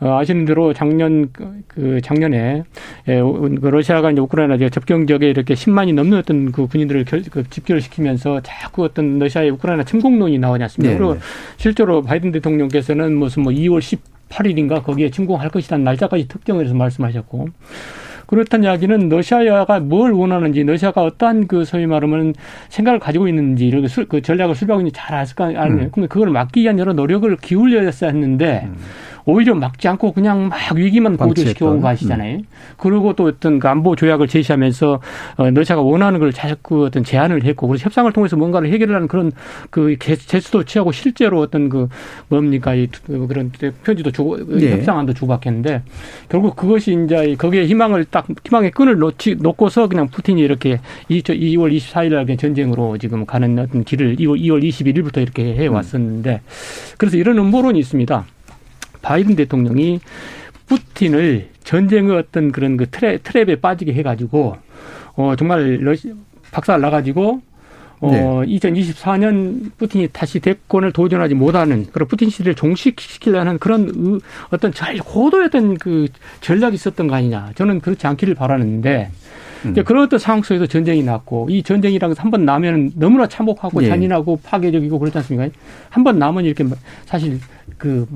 [0.00, 2.62] 어, 아시는 대로 작년 그, 그 작년에
[3.08, 7.48] 예, 그 러시아가 이제 우크라이나 접경 지역에 이렇게 10만이 넘는 어떤 그 군인들을 결, 그
[7.48, 10.92] 집결을 시키면서 자꾸 어떤 러시아의 우크라이나 침공론이 나오지 않습니까?
[10.92, 10.98] 네.
[10.98, 11.20] 그리고 네.
[11.56, 13.80] 실제로 바이든 대통령께서는 무슨 뭐 2월
[14.28, 17.48] 18일인가 거기에 침공할 것이라는 날짜까지 특정해서 말씀하셨고
[18.28, 22.34] 그렇다는 이야기는 러시아가 뭘 원하는지 러시아가 어떠한 그 소위 말하면
[22.68, 25.86] 생각을 가지고 있는지 이렇게 수, 그 전략을 수립하고 있는지 잘 알을 거 아니에요.
[25.86, 25.90] 음.
[25.90, 28.76] 근데 그걸 막기 위한 여러 노력을 기울여야 했는데 음.
[29.30, 32.36] 오히려 막지 않고 그냥 막 위기만 고조시켜온 거 아시잖아요.
[32.36, 32.44] 음.
[32.78, 35.00] 그리고 또 어떤 그 안보 조약을 제시하면서
[35.36, 39.30] 어, 러시아가 원하는 걸 자꾸 어떤 제안을 했고 그래서 협상을 통해서 뭔가를 해결하는 그런
[39.68, 41.88] 그 제스도 취하고 실제로 어떤 그
[42.28, 42.88] 뭡니까 이
[43.28, 43.52] 그런
[43.84, 44.72] 편지도 주고 네.
[44.72, 45.82] 협상안도 주고받겠는데
[46.30, 52.14] 결국 그것이 이제 거기에 희망을 딱 희망의 끈을 놓치 놓고서 그냥 푸틴이 이렇게 2월 24일
[52.14, 56.40] 날 전쟁으로 지금 가는 어떤 길을 2월 2월 21일부터 이렇게 해 왔었는데
[56.96, 58.24] 그래서 이런 음모론이 있습니다.
[59.08, 60.00] 바이든 대통령이
[60.66, 64.56] 푸틴을 전쟁의 어떤 그런 그 트랩, 트랩에 빠지게 해가지고
[65.14, 66.12] 어 정말 러시
[66.52, 67.40] 박살 나가지고
[68.00, 68.58] 어 네.
[68.58, 75.78] 2024년 푸틴이 다시 대권을 도전하지 못하는 그런 푸틴 시대를 종식시키려는 그런 의, 어떤 잘 고도였던
[75.78, 76.08] 그
[76.42, 79.10] 전략이 있었던 거 아니냐 저는 그렇지 않기를 바라는데
[79.64, 79.74] 음.
[79.84, 83.88] 그런 어떤 상황 속에서 전쟁이 났고 이 전쟁이라는 것은 한번 나면 너무나 참혹하고 네.
[83.88, 85.52] 잔인하고 파괴적이고 그렇지 않습니까?
[85.90, 86.64] 한 번 나면 이렇게
[87.06, 87.40] 사실
[87.76, 88.06] 그,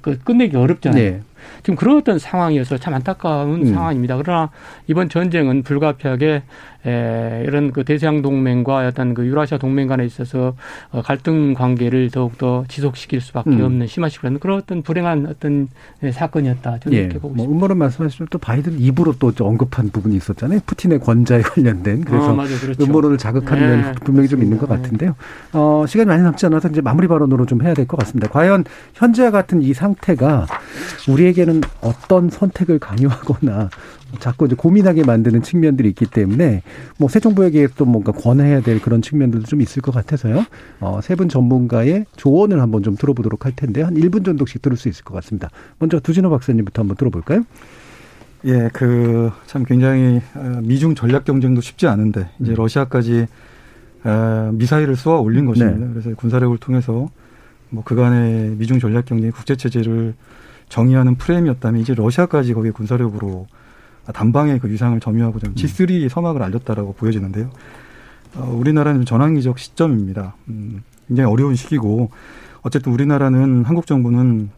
[0.00, 1.02] 그 끝내기 어렵잖아요.
[1.02, 1.20] 네.
[1.62, 3.74] 지금 그런 어떤 상황이어서 참 안타까운 음.
[3.74, 4.16] 상황입니다.
[4.16, 4.50] 그러나
[4.86, 6.42] 이번 전쟁은 불가피하게
[6.86, 10.54] 에, 이런 그 대서양 동맹과 어떤 그 유라시아 동맹 간에 있어서
[10.90, 13.62] 어, 갈등 관계를 더욱더 지속시킬 수밖에 음.
[13.64, 15.68] 없는 심화시키는 그런 어떤 불행한 어떤
[16.00, 16.80] 네, 사건이었다.
[16.80, 17.02] 저는 예.
[17.02, 17.56] 이렇게 보고 뭐 있습니다.
[17.56, 20.60] 음모론 말씀하시면 또 바이든 입으로 또 언급한 부분이 있었잖아요.
[20.66, 22.84] 푸틴의 권좌에 관련된 그래서 어, 그렇죠.
[22.84, 23.82] 음모론을 자극하는 네.
[23.82, 24.76] 면이 분명히 좀 있는 것 네.
[24.76, 25.14] 같은데요.
[25.54, 28.28] 어, 시간이 많이 남지 않아서 이제 마무리 발언으로 좀 해야 될 것 같습니다.
[28.28, 28.64] 과연
[28.94, 30.46] 현재와 같은 이 상태가
[31.08, 33.68] 우리 에게는 어떤 선택을 강요하거나
[34.20, 36.62] 자꾸 이제 고민하게 만드는 측면들이 있기 때문에
[36.98, 40.44] 뭐 새 정부에게 또 뭔가 권해야 될 그런 측면들도 좀 있을 것 같아서요.
[40.80, 44.88] 어, 세 분 전문가의 조언을 한번 좀 들어보도록 할 텐데 한 1분 정도씩 들을 수
[44.88, 45.50] 있을 것 같습니다.
[45.78, 47.44] 먼저 두진호 박사님부터 한번 들어볼까요?
[48.46, 52.54] 예, 그 참 굉장히 어, 미중 전략 경쟁도 쉽지 않은데 이제 음.
[52.56, 53.26] 러시아까지
[54.04, 55.78] 어, 미사일을 쏘아 올린 것입니다.
[55.78, 55.88] 네.
[55.92, 57.08] 그래서 군사력을 통해서
[57.70, 60.14] 뭐 그간의 미중 전략 경쟁 국제 체제를
[60.74, 63.46] 정의하는 프레임이었다면 이제 러시아까지 거기에 군사력으로
[64.12, 67.48] 단방에 그 위상을 점유하고 좀 G3 서막을 알렸다라고 보여지는데요.
[68.34, 70.34] 어, 우리나라는 전환기적 시점입니다.
[70.48, 72.10] 음, 굉장히 어려운 시기고
[72.62, 74.50] 어쨌든 우리나라는 한국 정부는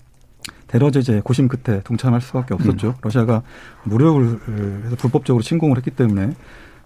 [0.68, 2.88] 대러 제재 고심 끝에 동참할 수밖에 없었죠.
[2.88, 2.94] 음.
[3.02, 3.42] 러시아가
[3.84, 4.40] 무력을
[4.86, 6.30] 해서 불법적으로 침공을 했기 때문에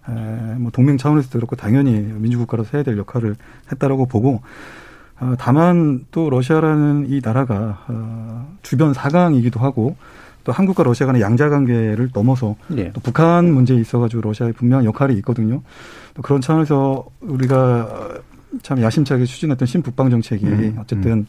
[0.09, 3.37] 에, 뭐 동맹 차원에서도 그렇고 당연히 민주국가로서 해야 될 역할을
[3.70, 4.41] 했다라고 보고 어,
[5.39, 9.97] 다만 또 러시아라는 이 나라가 어, 주변 사강이기도 하고
[10.45, 12.91] 또 한국과 러시아 간의 양자 관계를 넘어서 네.
[12.93, 15.61] 또 북한 문제에 있어가지고 러시아의 분명한 역할이 있거든요.
[16.14, 18.21] 또 그런 차원에서 우리가
[18.62, 21.27] 참 야심차게 추진했던 신북방 정책이 음, 어쨌든 음.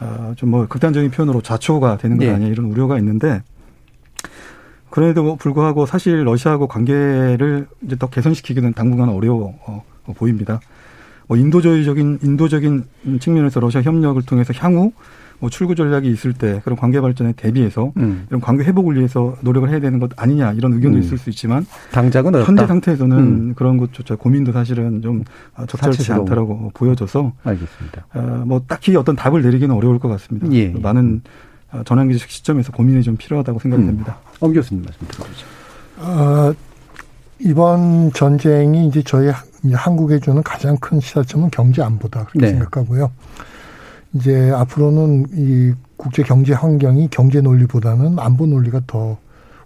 [0.00, 2.30] 어, 좀뭐 극단적인 표현으로 좌초가 되는 거 네.
[2.30, 3.42] 아니냐 이런 우려가 있는데
[4.90, 10.60] 그럼에도 불구하고 사실 러시아하고 관계를 이제 더 개선시키기는 당분간 어려워 어, 보입니다.
[11.28, 12.84] 뭐 인도주의적인 인도적인
[13.20, 14.92] 측면에서 러시아 협력을 통해서 향후
[15.40, 18.26] 뭐 출구 전략이 있을 때 그런 관계 발전에 대비해서 음.
[18.28, 21.02] 이런 관계 회복을 위해서 노력을 해야 되는 것 아니냐 이런 의견도 음.
[21.02, 22.48] 있을 수 있지만 당장은 어렵다.
[22.48, 23.54] 현재 상태에서는 음.
[23.54, 25.22] 그런 것조차 고민도 사실은 좀
[25.56, 26.22] 적절치 사치스러워.
[26.22, 28.06] 않다라고 보여져서 알겠습니다.
[28.14, 30.50] 어, 뭐 딱히 어떤 답을 내리기는 어려울 것 같습니다.
[30.52, 30.70] 예.
[30.70, 31.22] 많은
[31.70, 33.86] 어, 전환기적 시점에서 고민이 좀 필요하다고 생각이 음.
[33.86, 34.18] 됩니다.
[34.40, 35.46] 엄 교수님 말씀 들어보죠.
[35.98, 36.52] 어,
[37.40, 39.30] 이번 전쟁이 이제 저희
[39.72, 42.48] 한국에 주는 가장 큰 시사점은 경제 안보다 그렇게 네.
[42.48, 43.10] 생각하고요.
[44.14, 49.18] 이제 앞으로는 이 국제 경제 환경이 경제 논리보다는 안보 논리가 더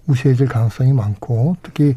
[0.06, 1.96] 우세해질 가능성이 많고 특히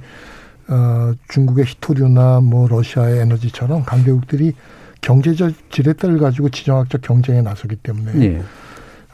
[0.68, 4.54] 어 중국의 히토류나 뭐 러시아의 에너지처럼 강대국들이
[5.02, 8.42] 경제적 지렛대를 가지고 지정학적 경쟁에 나서기 때문에 네.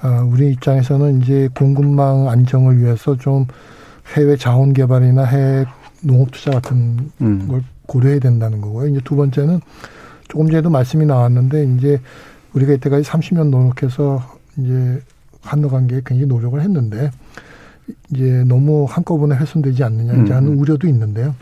[0.04, 3.46] 어 우리 입장에서는 이제 공급망 안정을 위해서 좀
[4.16, 5.66] 해외 자원 개발이나 해외
[6.02, 7.48] 농업 투자 같은 음.
[7.48, 8.88] 걸 고려해야 된다는 거고요.
[8.88, 9.60] 이제 두 번째는
[10.28, 12.00] 조금 전에도 말씀이 나왔는데 이제
[12.54, 14.24] 우리가 이때까지 30년 노력해서
[14.58, 15.02] 이제
[15.42, 17.12] 한러 관계에 굉장히 노력을 했는데
[18.12, 20.60] 이제 너무 한꺼번에 훼손되지 않느냐 이제 하는 음.
[20.60, 21.36] 우려도 있는데요.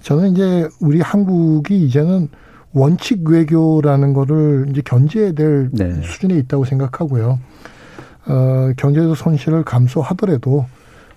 [0.00, 2.28] 저는 이제 우리 한국이 이제는
[2.72, 6.02] 원칙 외교라는 거를 이제 견제해야 될 네.
[6.02, 7.38] 수준에 있다고 생각하고요.
[8.26, 10.66] 어, 경제적 손실을 감소하더라도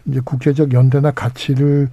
[0.05, 1.89] 이제 국제적 연대나 가치를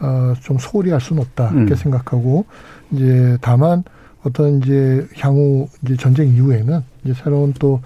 [0.00, 1.50] 어, 좀 소홀히 할 수는 없다.
[1.54, 1.76] 이렇게 음.
[1.76, 2.46] 생각하고,
[2.92, 3.84] 이제 다만
[4.22, 7.80] 어떤 이제 향후 이제 전쟁 이후에는 이제 새로운 또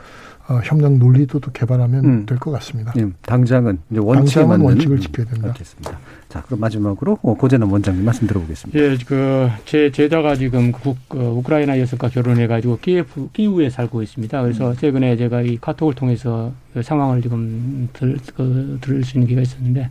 [0.48, 2.26] 어, 협력 논리도 또 개발하면 음.
[2.26, 2.92] 될것 같습니다.
[2.96, 5.48] 네, 당장은 이제 원칙에 맞는 원칙을 지켜야 된다.
[5.48, 5.98] 알겠습니다.
[6.28, 8.78] 자, 그럼 마지막으로 어, 고재남 원장님 말씀 들어보겠습니다.
[8.78, 14.42] 예, 그제 제자가 지금 국, 어, 우크라이나 여성과 결혼해 가지고 키예프 키우에 살고 있습니다.
[14.42, 14.76] 그래서 음.
[14.76, 19.90] 최근에 제가 이 카톡을 통해서 그 상황을 지금 들, 그, 들을 수 있는 기회가 있었는데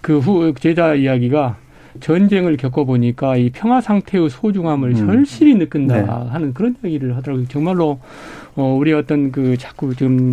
[0.00, 1.56] 그 후 제자 이야기가
[2.00, 4.94] 전쟁을 겪어보니까 이 평화 상태의 소중함을 음.
[4.94, 6.06] 절실히 느낀다 네.
[6.06, 7.48] 하는 그런 이야기를 하더라고요.
[7.48, 7.98] 정말로
[8.54, 10.30] 어 우리 어떤 그 자꾸 지금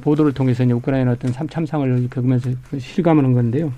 [0.00, 3.72] 보도를 통해서 이제 우크라이나 어떤 참상을 겪으면서 실감하는 건데요.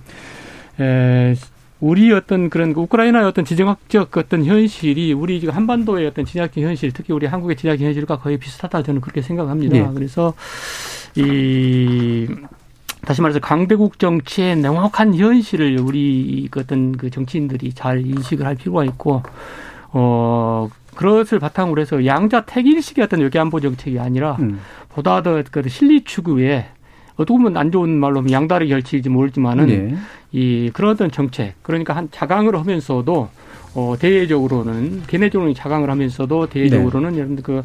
[0.81, 1.35] 에,
[1.81, 7.12] 우리 어떤 그런 우크라이나의 어떤 지정학적 어떤 현실이 우리 지금 한반도의 어떤 지정학적 현실, 특히
[7.14, 9.76] 우리 한국의 지정학적 현실과 거의 비슷하다 저는 그렇게 생각합니다.
[9.78, 9.91] 네.
[9.95, 10.35] 그래서
[11.16, 12.28] 이
[13.03, 18.85] 다시 말해서 강대국 정치의 명확한 현실을 우리 그 어떤 그 정치인들이 잘 인식을 할 필요가
[18.85, 19.23] 있고
[19.93, 24.61] 어 그것을 바탕으로 해서 양자 택일식의 어떤 외교안보 정책이 아니라 음.
[24.91, 26.67] 보다 더 그 실리 추구에
[27.15, 29.95] 어떻게 보면 안 좋은 말로 양다리 결치인지 모르지만은 네.
[30.33, 33.29] 이 그런 어떤 정책 그러니까 한 자강을 하면서도
[33.75, 37.18] 어, 대외적으로는 개내적으로는 자강을 하면서도 대외적으로는 네.
[37.18, 37.63] 여러분들 그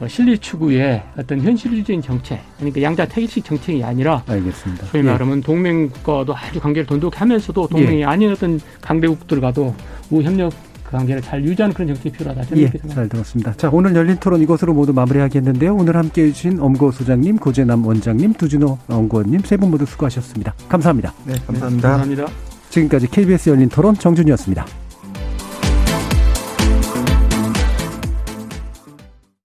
[0.00, 4.86] 어, 실리 추구의 어떤 현실적인 정책, 그러니까 양자 태기식 정책이 아니라 알겠습니다.
[4.86, 5.10] 소위 예.
[5.10, 5.42] 말하면 예.
[5.42, 8.04] 동맹 국가와도 아주 관계를 돈독히 하면서도 동맹이 예.
[8.04, 9.74] 아닌 어떤 강대국들과도
[10.10, 10.52] 우협력
[10.84, 12.44] 그 관계를 잘 유지하는 그런 정책이 필요하다.
[12.44, 13.54] 저는 예, 잘 들었습니다.
[13.56, 15.74] 자, 오늘 열린 토론 이것으로 모두 마무리하겠는데요.
[15.74, 20.52] 오늘 함께해 주신 엄고 소장님, 고재남 원장님, 두준호 연구원님 세 분 모두 수고하셨습니다.
[20.68, 21.12] 감사합니다.
[21.24, 21.88] 네, 감사합니다.
[21.88, 22.26] 네, 감사합니다.
[22.68, 24.66] 지금까지 KBS 열린 토론 정준이었습니다.